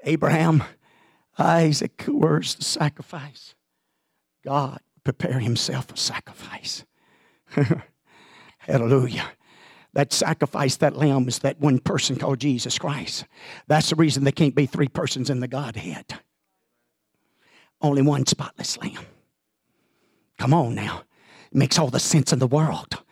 [0.04, 0.64] Abraham,
[1.38, 3.56] Isaac, where's the sacrifice?
[4.46, 6.86] God prepare himself a sacrifice.
[8.60, 9.30] Hallelujah.
[9.94, 13.26] That sacrifice, that lamb, is that one person called Jesus Christ.
[13.68, 16.06] That's the reason there can't be three persons in the Godhead.
[17.82, 19.06] Only one spotless lamb.
[20.38, 21.04] Come on now.
[21.52, 23.04] It makes all the sense in the world.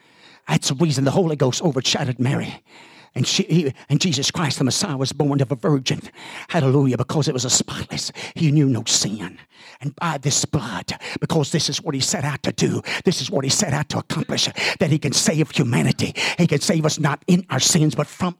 [0.48, 2.64] That's the reason the Holy Ghost overshadowed Mary.
[3.16, 6.02] And, she, he, and Jesus Christ, the Messiah, was born of a virgin.
[6.50, 6.98] Hallelujah.
[6.98, 8.12] Because it was a spotless.
[8.36, 9.40] He knew no sin.
[9.82, 13.32] And by this blood, because this is what he set out to do, this is
[13.32, 16.14] what he set out to accomplish, that he can save humanity.
[16.38, 18.38] He can save us not in our sins, but from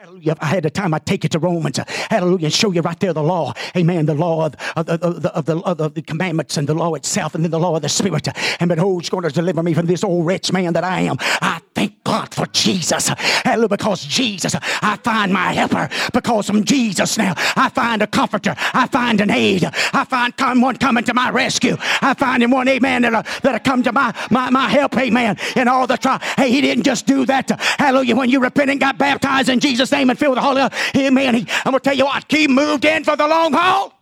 [0.00, 0.32] Hallelujah.
[0.32, 1.78] If I had the time, I'd take it to Romans.
[2.08, 2.46] Hallelujah.
[2.46, 3.52] And show you right there the law.
[3.76, 4.06] Amen.
[4.06, 7.44] The law of, of, of, of, the, of the commandments and the law itself and
[7.44, 8.26] then the law of the Spirit.
[8.60, 11.16] And behold, he's going to deliver me from this old rich man that I am.
[11.20, 11.60] I
[12.30, 13.08] For Jesus.
[13.08, 13.68] Hallelujah.
[13.68, 15.88] Because Jesus, I find my helper.
[16.12, 18.54] Because I'm Jesus now, I find a comforter.
[18.58, 19.64] I find an aid.
[19.64, 21.76] I find one coming to my rescue.
[21.80, 25.68] I find him one, amen, that'll, that'll come to my, my, my help, amen, in
[25.68, 26.18] all the trial.
[26.36, 27.50] Hey, he didn't just do that.
[27.78, 28.16] Hallelujah.
[28.16, 30.60] When you repent and got baptized in Jesus' Jesus' name and filled with the Holy
[30.60, 30.96] Ghost.
[30.96, 31.34] Amen.
[31.34, 33.94] He, I'm going to tell you what, he moved in for the long haul.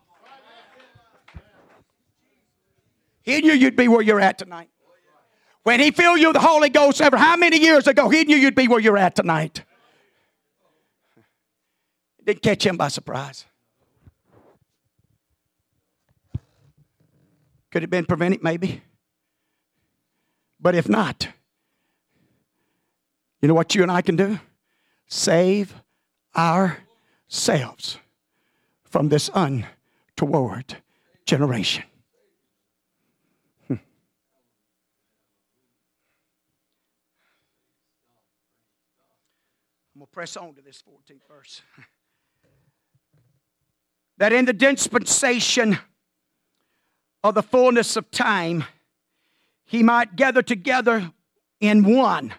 [3.23, 4.71] He knew you'd be where you're at tonight.
[5.69, 8.37] When he filled you with the Holy Ghost ever, how many years ago, he knew
[8.37, 9.65] you'd be where you're at tonight.
[12.19, 13.45] It didn't catch him by surprise.
[17.71, 18.43] Could it have been prevented?
[18.43, 18.81] Maybe.
[20.59, 21.29] But if not,
[23.43, 24.41] you know what you and I can do?
[25.09, 25.75] save
[26.37, 27.99] ourselves
[28.85, 30.77] from this untoward
[31.27, 31.85] generation.
[33.67, 33.75] Hmm.
[39.95, 41.63] I'm going to press on to this 14th verse.
[44.19, 45.79] that in the dispensation
[47.23, 48.65] of the fullness of time,
[49.65, 51.13] he might gather together
[51.61, 52.35] in one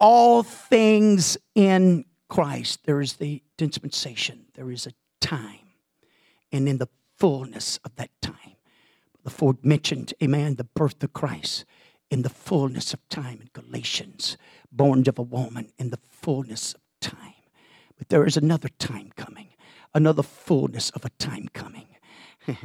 [0.00, 2.80] all things in Christ.
[2.86, 5.60] There is the dispensation, there is a time.
[6.50, 6.88] And in the
[7.18, 8.56] fullness of that time,
[9.22, 11.66] the Ford mentioned, amen, the birth of Christ
[12.10, 14.36] in the fullness of time in Galatians,
[14.72, 16.80] born of a woman in the fullness of.
[17.98, 19.48] But there is another time coming,
[19.94, 21.86] another fullness of a time coming.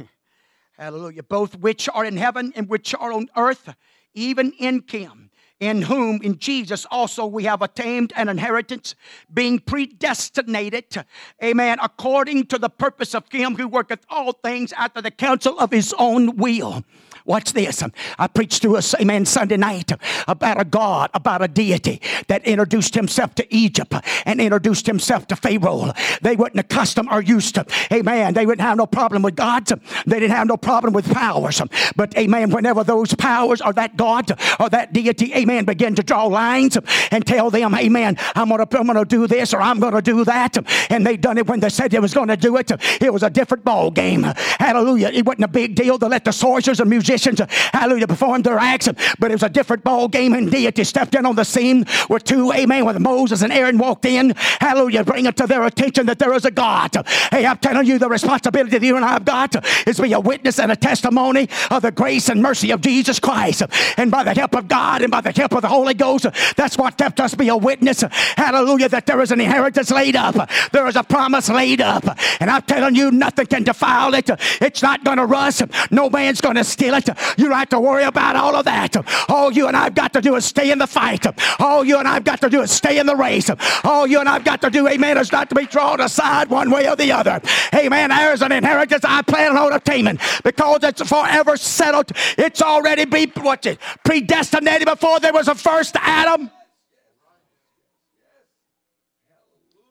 [0.78, 1.22] Hallelujah.
[1.22, 3.74] Both which are in heaven and which are on earth,
[4.14, 5.30] even in Him
[5.62, 8.96] in whom, in Jesus, also we have attained an inheritance,
[9.32, 11.04] being predestinated,
[11.40, 15.70] amen, according to the purpose of Him who worketh all things after the counsel of
[15.70, 16.84] His own will
[17.24, 17.82] Watch this.
[18.18, 19.92] I preached to us, amen, Sunday night
[20.26, 23.94] about a God, about a deity that introduced himself to Egypt
[24.26, 25.92] and introduced himself to Pharaoh.
[26.20, 29.72] They weren't accustomed or used to, amen, they wouldn't have no problem with gods.
[30.06, 31.62] They didn't have no problem with powers.
[31.94, 36.26] But, amen, whenever those powers or that God or that deity, amen, begin to draw
[36.26, 36.76] lines
[37.10, 40.56] and tell them, amen, I'm to I'm gonna do this or I'm to do that.
[40.90, 42.72] And they done it when they said they was to do it.
[43.00, 44.22] It was a different ball game.
[44.22, 45.08] Hallelujah.
[45.08, 47.40] It wasn't a big deal to let the sorcerers and musicians musicians,
[47.72, 48.88] hallelujah, performed their acts,
[49.18, 52.18] but it was a different ball game and deity stepped in on the scene where
[52.18, 56.18] two, amen, with Moses and Aaron walked in, hallelujah, bring it to their attention that
[56.18, 56.90] there is a God.
[57.30, 59.54] Hey, I'm telling you, the responsibility that you and I have got
[59.86, 63.62] is be a witness and a testimony of the grace and mercy of Jesus Christ.
[63.96, 66.78] And by the help of God and by the help of the Holy Ghost, that's
[66.78, 68.02] what kept us be a witness.
[68.36, 70.48] Hallelujah, that there is an inheritance laid up.
[70.72, 72.04] There is a promise laid up.
[72.40, 74.30] And I'm telling you, nothing can defile it.
[74.62, 75.62] It's not going to rust.
[75.90, 77.16] No man's going to steal it it.
[77.36, 78.96] You don't have to worry about all of that.
[79.28, 81.26] All you and I've got to do is stay in the fight.
[81.60, 83.50] All you and I've got to do is stay in the race.
[83.84, 86.70] All you and I've got to do, amen, is not to be drawn aside one
[86.70, 87.40] way or the other.
[87.74, 88.10] Amen.
[88.10, 92.12] There's an inheritance I plan on obtaining because it's forever settled.
[92.38, 96.50] It's already be what's it predestinated before there was a first Adam.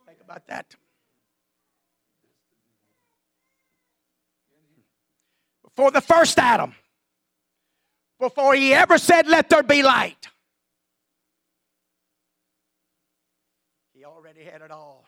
[0.07, 0.75] Think about that.
[5.63, 6.73] Before the first Adam
[8.21, 10.27] before he ever said, Let there be light.
[13.93, 15.05] He already had it all.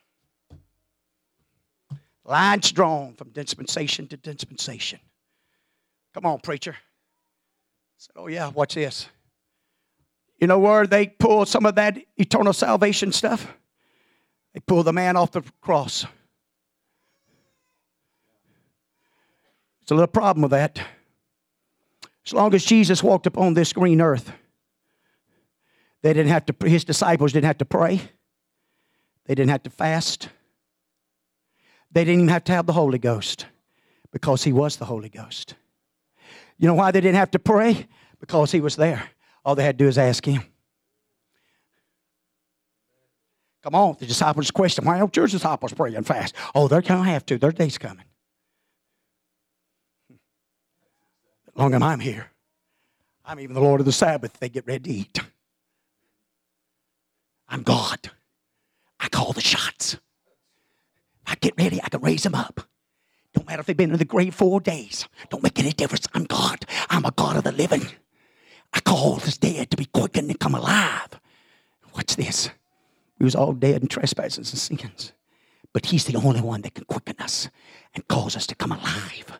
[2.25, 4.99] Lines drawn from dispensation to dispensation.
[6.13, 6.75] Come on, preacher.
[6.75, 9.07] I said, Oh, yeah, watch this.
[10.39, 13.47] You know where they pull some of that eternal salvation stuff?
[14.53, 16.05] They pull the man off the cross.
[19.83, 20.81] It's a little problem with that.
[22.25, 24.31] As long as Jesus walked upon this green earth,
[26.01, 28.01] they didn't have to, his disciples didn't have to pray.
[29.25, 30.29] They didn't have to fast.
[31.91, 33.45] They didn't even have to have the Holy Ghost
[34.11, 35.55] because he was the Holy Ghost.
[36.57, 37.87] You know why they didn't have to pray?
[38.19, 39.09] Because he was there.
[39.43, 40.43] All they had to do is ask him.
[43.63, 46.35] Come on, the disciples question, why don't your disciples pray and fast?
[46.53, 47.37] Oh, they're going to have to.
[47.37, 48.03] Their day's coming.
[51.55, 52.31] Long as I'm here.
[53.25, 54.39] I'm even the Lord of the Sabbath.
[54.39, 55.19] They get ready to eat.
[57.47, 58.11] I'm God.
[58.99, 59.97] I call the shots.
[61.25, 62.67] I get ready, I can raise them up.
[63.33, 65.07] Don't matter if they've been in the grave four days.
[65.29, 66.07] Don't make any difference.
[66.13, 66.65] I'm God.
[66.89, 67.85] I'm a God of the living.
[68.73, 71.19] I call the dead to be quickened and come alive.
[71.93, 72.49] What's this?
[73.19, 75.13] We was all dead in trespasses and sins.
[75.73, 77.49] But he's the only one that can quicken us
[77.95, 79.39] and cause us to come alive.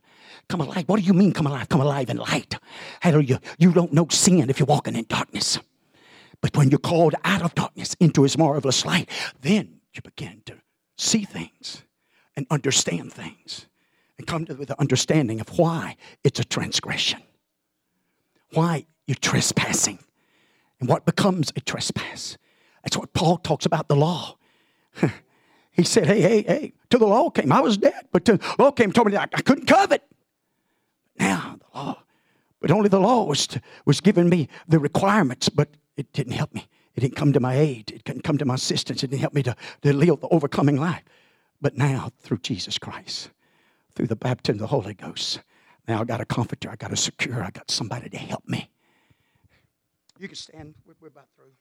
[0.50, 0.84] Come alive.
[0.88, 1.70] What do you mean come alive?
[1.70, 2.58] Come alive in light.
[3.00, 3.40] Hallelujah.
[3.58, 5.60] You don't know sin if you're walking in darkness.
[6.42, 9.10] But when you're called out of darkness into his marvelous light,
[9.42, 10.56] then you begin to
[10.98, 11.84] see things
[12.36, 13.68] and understand things
[14.18, 17.22] and come to the understanding of why it's a transgression,
[18.54, 20.00] why you're trespassing,
[20.80, 22.38] and what becomes a trespass.
[22.84, 24.38] That's what Paul talks about the law.
[25.72, 27.52] he said, Hey, hey, hey, to the law came.
[27.52, 30.04] I was dead, but to the law came, told me I couldn't covet.
[31.20, 32.04] Now, the law.
[32.60, 36.54] But only the law was, to, was giving me the requirements, but it didn't help
[36.54, 36.68] me.
[36.96, 37.92] It didn't come to my aid.
[37.92, 39.04] It didn't come to my assistance.
[39.04, 41.04] It didn't help me to, to live the overcoming life.
[41.62, 43.32] But now, through Jesus Christ,
[43.96, 45.42] through the baptism of the Holy Ghost,
[45.88, 46.70] now I got a comforter.
[46.70, 47.44] I got a secure.
[47.44, 48.70] I got somebody to help me.
[50.20, 50.76] You can stand.
[51.02, 51.52] We're about through.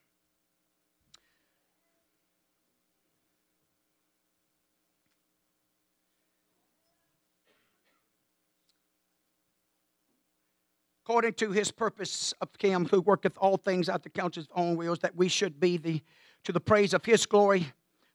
[11.04, 14.54] According to his purpose of him who worketh all things out the counsel of his
[14.54, 16.00] own wills, that we should be the
[16.44, 17.66] to the praise of his glory,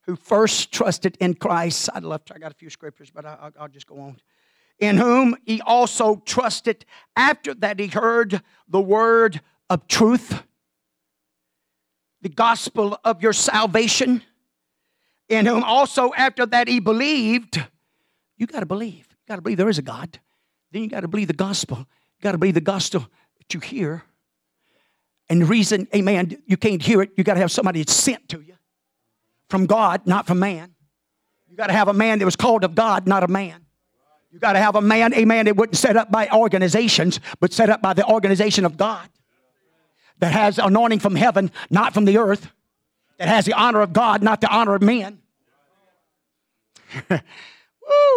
[0.01, 1.89] who first trusted in Christ.
[1.93, 4.17] I'd love to, I got a few scriptures, but I, will just go on.
[4.79, 6.85] In whom he also trusted
[7.15, 10.43] after that he heard the word of truth,
[12.21, 14.21] the gospel of your salvation,
[15.29, 17.63] in whom also after that he believed.
[18.37, 19.07] You got to believe.
[19.09, 20.19] You got to believe there is a God.
[20.71, 21.85] Then you got to believe the gospel
[22.21, 24.03] got to believe the gospel that you hear.
[25.29, 28.29] And the reason, amen, you can't hear it, you got to have somebody that's sent
[28.29, 28.55] to you
[29.49, 30.73] from God, not from man.
[31.49, 33.65] You got to have a man that was called of God, not a man.
[34.31, 37.69] You got to have a man, amen, that wasn't set up by organizations, but set
[37.69, 39.09] up by the organization of God.
[40.19, 42.49] that has anointing from heaven, not from the earth,
[43.17, 45.19] that has the honor of God, not the honor of men.
[47.09, 47.19] Woo,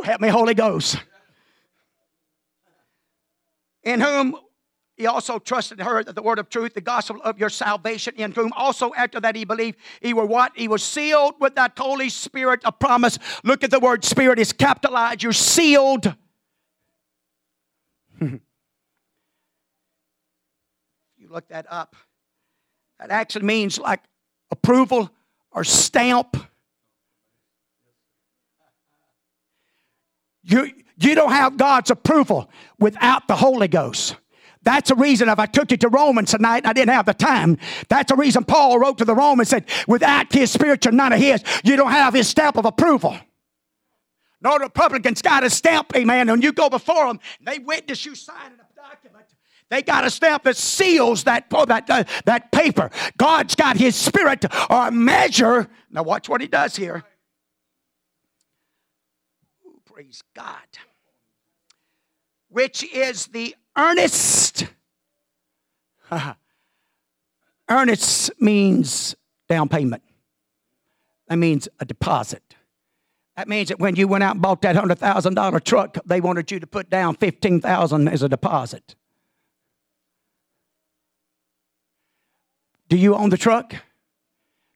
[0.04, 0.96] help me, Holy Ghost.
[3.82, 4.36] In whom
[4.96, 8.32] he also trusted her that the word of truth, the gospel of your salvation, in
[8.32, 10.52] whom also after that he believed, he were what?
[10.54, 13.18] He was sealed with that Holy Spirit of promise.
[13.42, 15.22] Look at the word spirit is capitalized.
[15.22, 16.04] You're sealed.
[18.20, 18.40] you
[21.30, 21.96] look that up.
[22.98, 24.00] That actually means like
[24.50, 25.08] approval
[25.50, 26.36] or stamp.
[30.50, 34.16] You, you don't have God's approval without the Holy Ghost.
[34.62, 37.56] That's the reason if I took you to Romans tonight I didn't have the time.
[37.88, 41.20] That's the reason Paul wrote to the Romans said, without his spirit, you're none of
[41.20, 41.42] his.
[41.64, 43.16] You don't have his stamp of approval.
[44.42, 46.28] Notary publics got a stamp, amen.
[46.28, 49.26] When you go before them, they witness you signing a document.
[49.70, 52.90] They got a stamp that seals that, oh, that, uh, that paper.
[53.16, 55.68] God's got his spirit or a measure.
[55.90, 57.04] Now, watch what he does here.
[60.00, 60.78] Praise God.
[62.48, 64.66] Which is the earnest.
[67.68, 69.14] earnest means
[69.46, 70.02] down payment.
[71.28, 72.42] That means a deposit.
[73.36, 76.22] That means that when you went out and bought that hundred thousand dollar truck, they
[76.22, 78.94] wanted you to put down fifteen thousand as a deposit.
[82.88, 83.74] Do you own the truck?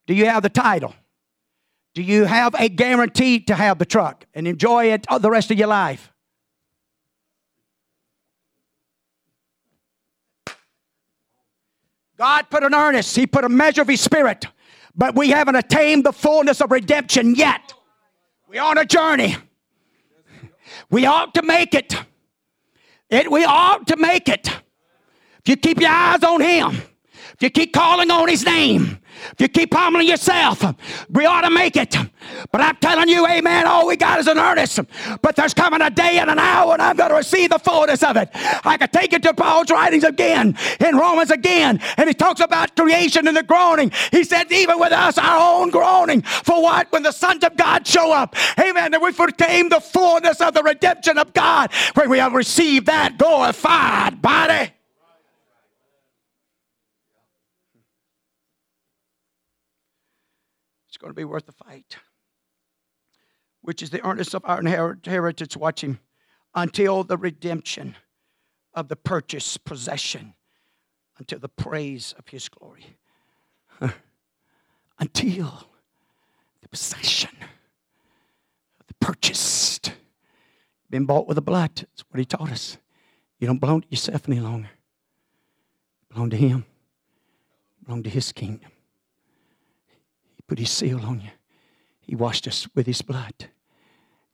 [0.07, 0.95] Do you have the title?
[1.95, 5.59] Do you have a guarantee to have the truck and enjoy it the rest of
[5.59, 6.13] your life?
[12.17, 14.47] God put an earnest, He put a measure of His Spirit,
[14.95, 17.75] but we haven't attained the fullness of redemption yet.
[18.49, 19.37] We're on a journey.
[20.91, 21.95] We ought to make it.
[23.11, 23.31] it.
[23.31, 24.49] We ought to make it.
[24.49, 26.83] If you keep your eyes on Him,
[27.45, 28.99] you keep calling on His name,
[29.33, 30.65] if you keep humbling yourself,
[31.11, 31.97] we ought to make it.
[32.51, 34.81] But I'm telling you, amen, all we got is an earnest.
[35.23, 38.03] But there's coming a day and an hour and I'm going to receive the fullness
[38.03, 38.31] of it.
[38.33, 42.77] I could take it to Paul's writings again, in Romans again, and he talks about
[42.77, 43.93] creation and the groaning.
[44.11, 46.23] He said, even with us, our own groaning.
[46.23, 46.91] For what?
[46.93, 50.63] When the sons of God show up, amen, that we proclaim the fullness of the
[50.63, 54.74] redemption of God, when we have received that glorified body.
[61.05, 61.99] Going to be worth the fight,
[63.61, 64.63] which is the earnest of our
[65.05, 65.55] heritage.
[65.55, 65.99] watching
[66.55, 67.95] until the redemption
[68.73, 70.33] of the purchased possession,
[71.19, 72.97] until the praise of his glory.
[74.99, 75.69] until
[76.63, 77.37] the possession
[78.81, 79.93] of the purchased,
[80.89, 81.77] been bought with the blood.
[81.77, 82.79] That's what he taught us.
[83.39, 84.71] You don't belong to yourself any longer.
[86.01, 86.65] You belong to him.
[87.79, 88.71] You belong to his kingdom
[90.47, 91.31] put his seal on you.
[92.01, 93.49] He washed us with his blood.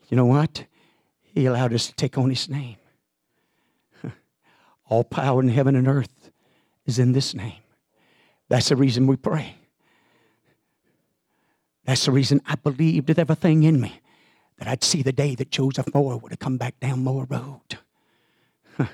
[0.08, 0.64] You know what?
[1.22, 2.76] He allowed us to take on his name.
[4.88, 6.30] All power in heaven and earth
[6.86, 7.62] is in this name.
[8.48, 9.54] That's the reason we pray.
[11.84, 14.00] That's the reason I believed with everything in me
[14.58, 17.78] that I'd see the day that Joseph Moore would have come back down Moore Road.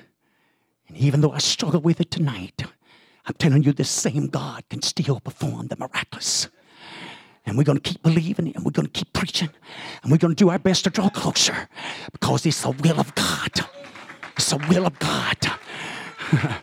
[0.87, 2.63] And even though I struggle with it tonight,
[3.25, 6.47] I'm telling you, this same God can still perform the miraculous.
[7.47, 9.49] And we're going to keep believing and we're going to keep preaching
[10.03, 11.69] and we're going to do our best to draw closer
[12.11, 13.51] because it's the will of God.
[14.35, 15.37] It's the will of God.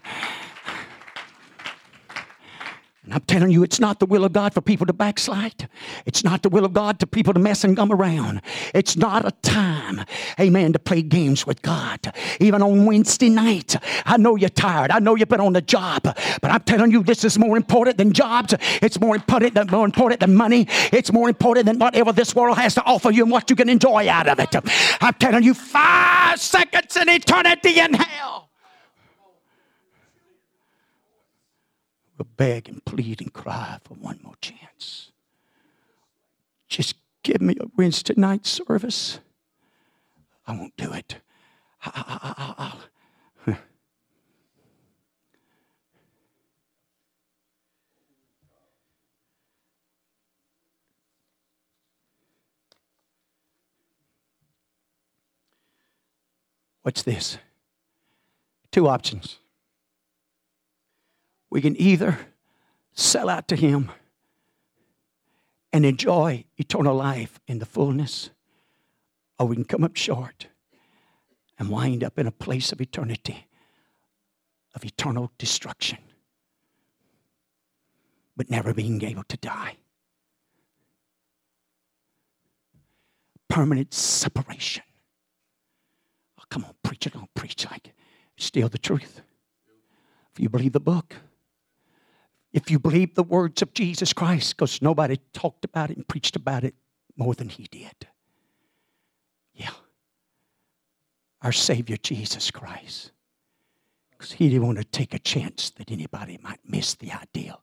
[3.04, 5.68] And I'm telling you, it's not the will of God for people to backslide.
[6.06, 8.40] It's not the will of God to people to mess and gum around.
[8.74, 10.06] It's not a time,
[10.40, 12.14] amen, to play games with God.
[12.40, 13.76] Even on Wednesday night,
[14.06, 14.90] I know you're tired.
[14.90, 17.98] I know you've been on the job, but I'm telling you, this is more important
[17.98, 18.54] than jobs.
[18.80, 20.66] It's more important than more important than money.
[20.90, 23.68] It's more important than whatever this world has to offer you and what you can
[23.68, 24.54] enjoy out of it.
[25.02, 28.48] I'm telling you, five seconds in eternity in hell
[32.16, 35.10] will beg and plead and cry for one more chance.
[36.68, 39.20] Just give me a Wednesday night service.
[40.46, 41.16] I won't do it.
[41.82, 42.74] I,
[56.84, 57.38] What's this?
[58.70, 59.38] Two options.
[61.54, 62.18] We can either
[62.94, 63.92] sell out to Him
[65.72, 68.30] and enjoy eternal life in the fullness,
[69.38, 70.48] or we can come up short
[71.56, 73.46] and wind up in a place of eternity,
[74.74, 75.98] of eternal destruction.
[78.36, 79.76] but never being able to die.
[83.46, 84.82] Permanent separation.
[86.36, 87.12] Oh, come on, preach it.
[87.12, 87.94] Don't preach like
[88.36, 89.20] it's still the truth.
[90.32, 91.14] If you believe the book,
[92.54, 96.36] if you believe the words of Jesus Christ, because nobody talked about it and preached
[96.36, 96.74] about it
[97.16, 98.06] more than he did.
[99.54, 99.72] Yeah.
[101.42, 103.10] Our Savior Jesus Christ.
[104.12, 107.60] Because he didn't want to take a chance that anybody might miss the ideal.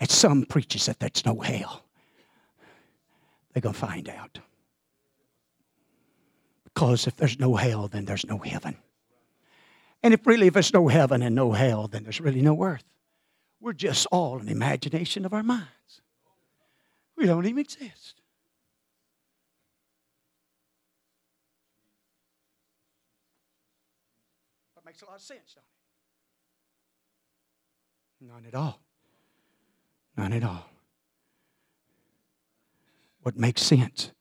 [0.00, 1.84] And some preachers that there's no hell.
[3.52, 4.40] They're going to find out.
[6.64, 8.76] Because if there's no hell, then there's no heaven.
[10.02, 12.82] And if really, if there's no heaven and no hell, then there's really no earth.
[13.60, 16.00] We're just all an imagination of our minds.
[17.16, 18.20] We don't even exist.
[24.74, 25.64] That makes a lot of sense, don't
[28.28, 28.32] it?
[28.32, 28.80] None at all.
[30.16, 30.70] None at all.
[33.22, 34.12] What makes sense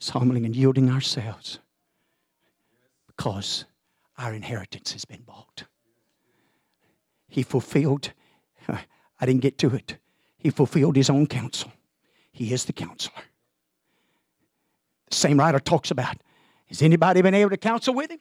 [0.00, 1.58] is humbling and yielding ourselves
[3.06, 3.64] because
[4.18, 5.64] our inheritance has been bought.
[7.28, 8.12] He fulfilled,
[9.20, 9.96] I didn't get to it,
[10.36, 11.72] he fulfilled his own counsel.
[12.32, 13.22] He is the counselor.
[15.08, 16.16] The same writer talks about
[16.66, 18.20] has anybody been able to counsel with him?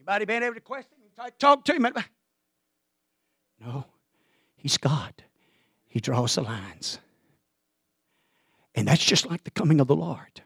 [0.00, 1.30] Anybody been able to question him?
[1.38, 1.86] Talk to him?
[3.64, 3.84] No,
[4.56, 5.12] he's God.
[5.86, 6.98] He draws the lines.
[8.74, 10.42] And that's just like the coming of the Lord.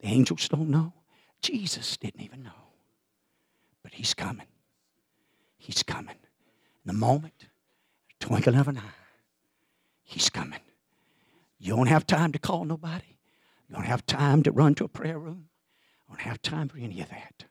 [0.00, 0.92] The angels don't know.
[1.40, 2.50] Jesus didn't even know.
[3.82, 4.46] But he's coming.
[5.56, 6.16] He's coming.
[6.84, 7.46] In the moment,
[8.22, 8.98] twinkling of an eye,
[10.04, 10.60] he's coming.
[11.58, 13.16] You don't have time to call nobody.
[13.68, 15.48] You don't have time to run to a prayer room.
[16.08, 17.44] You don't have time for any of that.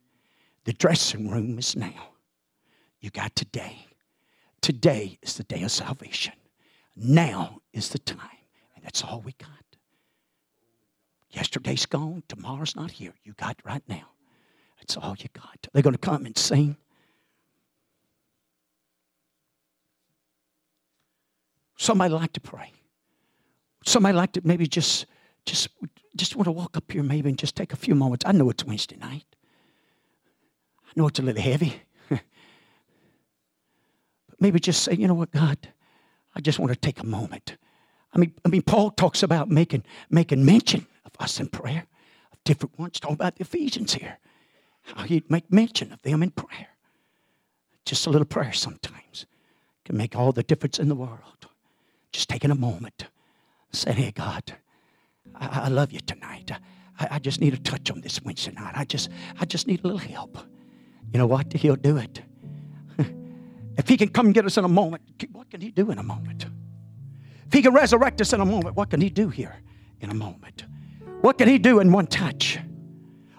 [0.64, 2.14] The dressing room is now.
[3.02, 3.88] You got today.
[4.62, 6.34] Today is the day of salvation.
[6.96, 8.20] Now is the time.
[8.76, 9.50] And that's all we got.
[11.32, 12.24] Yesterday's gone.
[12.30, 13.14] Tomorrow's not here.
[13.24, 14.12] You got right now.
[14.80, 15.68] That's all you got.
[15.74, 16.78] They're going to come and sing.
[21.82, 22.72] Somebody like to pray.
[23.84, 25.08] Somebody like to maybe just
[25.48, 25.70] just
[26.16, 28.24] just want to walk up here maybe and just take a few moments.
[28.24, 29.26] I know it's Wednesday night.
[30.86, 31.82] I know it's a little heavy.
[32.10, 32.22] but
[34.40, 35.58] maybe just say, you know what, God,
[36.36, 37.58] I just want to take a moment.
[38.14, 41.88] I mean, I mean, Paul talks about making making mention of us in prayer,
[42.32, 43.00] of different ones.
[43.00, 44.20] Talking about the Ephesians here,
[44.84, 46.68] how he'd make mention of them in prayer.
[47.86, 49.26] Just a little prayer sometimes
[49.84, 51.48] can make all the difference in the world.
[52.12, 53.06] Just taking a moment,
[53.72, 54.56] saying, "Hey, God,
[55.36, 56.52] I, I love you tonight.
[57.00, 58.74] I, I just need a touch on this Wednesday night.
[58.76, 59.10] I just,
[59.40, 60.38] I just need a little help.
[61.12, 61.52] You know what?
[61.54, 62.22] He'll do it."
[63.78, 65.02] If he can come get us in a moment,
[65.32, 66.46] what can he do in a moment?
[67.48, 69.56] If he can resurrect us in a moment, what can he do here
[70.02, 70.66] in a moment?
[71.22, 72.60] What can he do in one touch?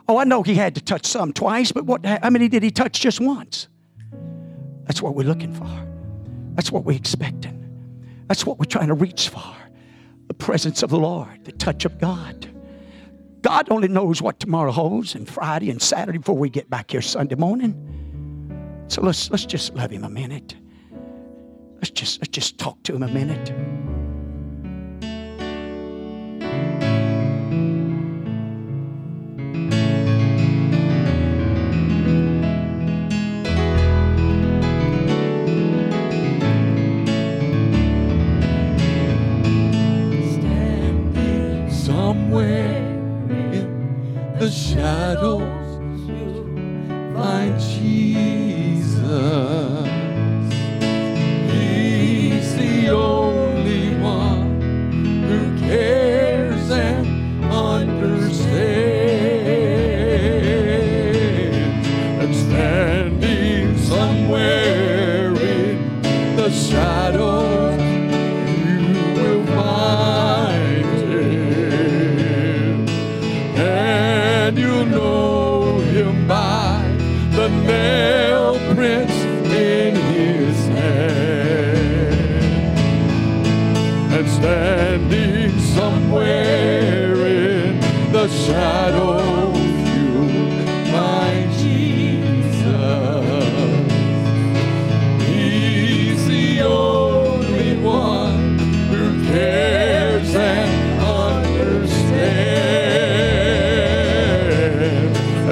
[0.09, 2.71] Oh, I know he had to touch some twice, but what, how many did he
[2.71, 3.69] touch just once?
[4.85, 5.69] That's what we're looking for.
[6.55, 7.62] That's what we're expecting.
[8.33, 9.55] That's what we're trying to reach for.
[10.29, 12.51] The presence of the Lord, the touch of God.
[13.43, 17.03] God only knows what tomorrow holds and Friday and Saturday before we get back here
[17.03, 17.75] Sunday morning.
[18.89, 20.57] So let's let's just love him a minute.
[21.75, 23.53] Let's just let's just talk to him a minute.
[44.83, 45.62] In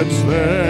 [0.00, 0.30] understands.
[0.30, 0.69] And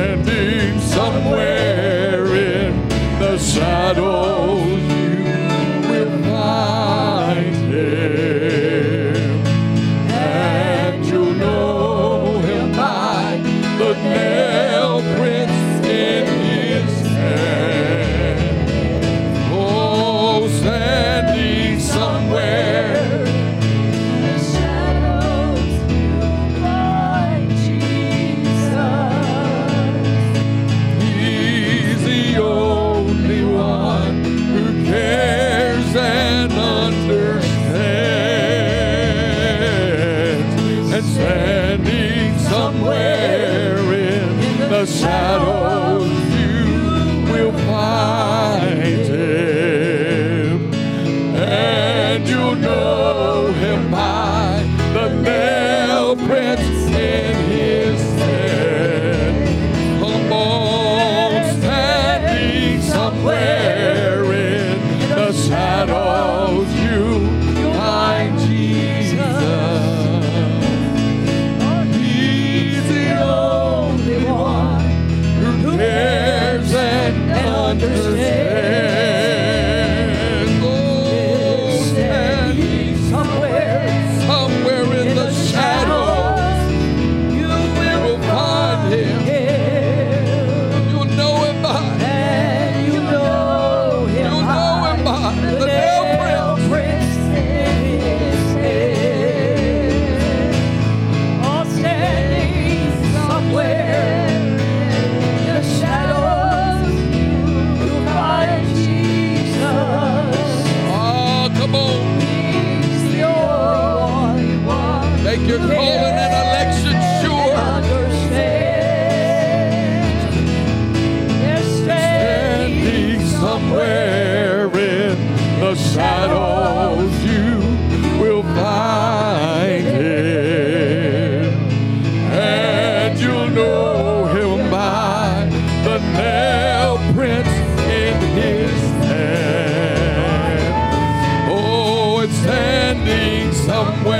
[143.81, 144.20] somewhere.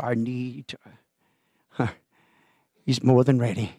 [0.00, 0.74] our need.
[2.84, 3.72] He's more than ready.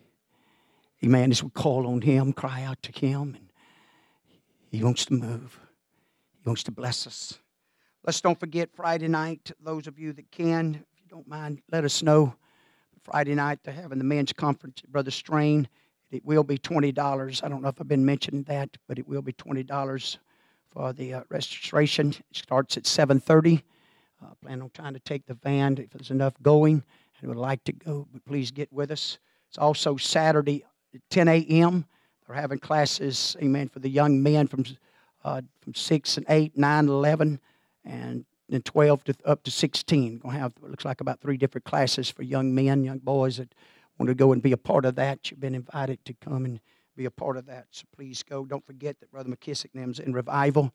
[1.03, 1.31] Amen.
[1.31, 3.49] As we call on Him, cry out to Him, and
[4.71, 5.59] He wants to move.
[6.43, 7.39] He wants to bless us.
[8.05, 11.83] Let's don't forget Friday night, those of you that can, if you don't mind, let
[11.83, 12.35] us know.
[13.03, 15.67] Friday night, they're having the men's conference at Brother Strain.
[16.11, 17.43] It will be $20.
[17.43, 20.17] I don't know if I've been mentioning that, but it will be $20
[20.69, 22.09] for the uh, registration.
[22.09, 23.63] It starts at 730.
[24.21, 26.83] Uh, plan on trying to take the van if there's enough going
[27.21, 29.17] and would like to go, but please get with us.
[29.47, 31.85] It's also Saturday at 10 a.m.
[32.27, 34.65] They're having classes, amen, for the young men from,
[35.23, 37.39] uh, from 6 and 8, 9, 11,
[37.85, 40.17] and then 12 to up to 16.
[40.17, 43.53] Going to have, looks like about three different classes for young men, young boys that
[43.97, 45.31] want to go and be a part of that.
[45.31, 46.59] You've been invited to come and
[46.95, 47.67] be a part of that.
[47.71, 48.45] So please go.
[48.45, 50.73] Don't forget that Brother McKissick and them's in revival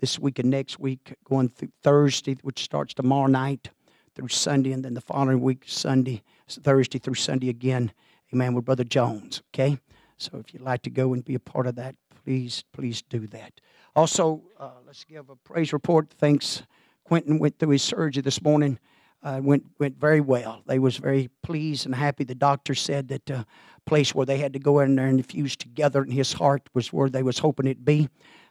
[0.00, 3.70] this week and next week, going through Thursday, which starts tomorrow night
[4.14, 7.92] through Sunday, and then the following week, Sunday, Thursday through Sunday again.
[8.32, 8.54] Amen.
[8.54, 9.42] With Brother Jones.
[9.54, 9.78] Okay.
[10.16, 13.26] So if you'd like to go and be a part of that, please, please do
[13.28, 13.60] that.
[13.96, 16.10] Also, uh, let's give a praise report.
[16.18, 16.62] Thanks.
[17.04, 18.78] Quentin went through his surgery this morning.
[19.22, 20.62] Uh, went went very well.
[20.66, 22.24] They was very pleased and happy.
[22.24, 23.44] The doctor said that uh,
[23.86, 26.92] place where they had to go in there and infuse together in his heart was
[26.92, 28.08] where they was hoping it be.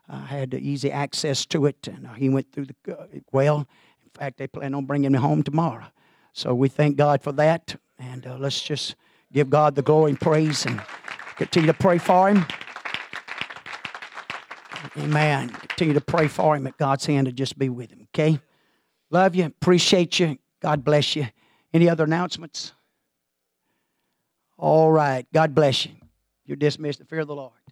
[0.09, 3.59] Uh, had easy access to it, and uh, he went through the uh, well.
[4.03, 5.85] In fact, they plan on bringing me home tomorrow.
[6.33, 8.95] So we thank God for that, and uh, let's just
[9.31, 10.81] give God the glory and praise, and
[11.37, 12.45] continue to pray for him.
[14.97, 15.49] Amen.
[15.49, 18.07] Continue to pray for him at God's hand to just be with him.
[18.13, 18.39] Okay.
[19.09, 19.45] Love you.
[19.45, 20.37] Appreciate you.
[20.61, 21.27] God bless you.
[21.73, 22.73] Any other announcements?
[24.57, 25.25] All right.
[25.33, 25.93] God bless you.
[26.45, 26.99] You're dismissed.
[26.99, 27.62] The fear of the Lord.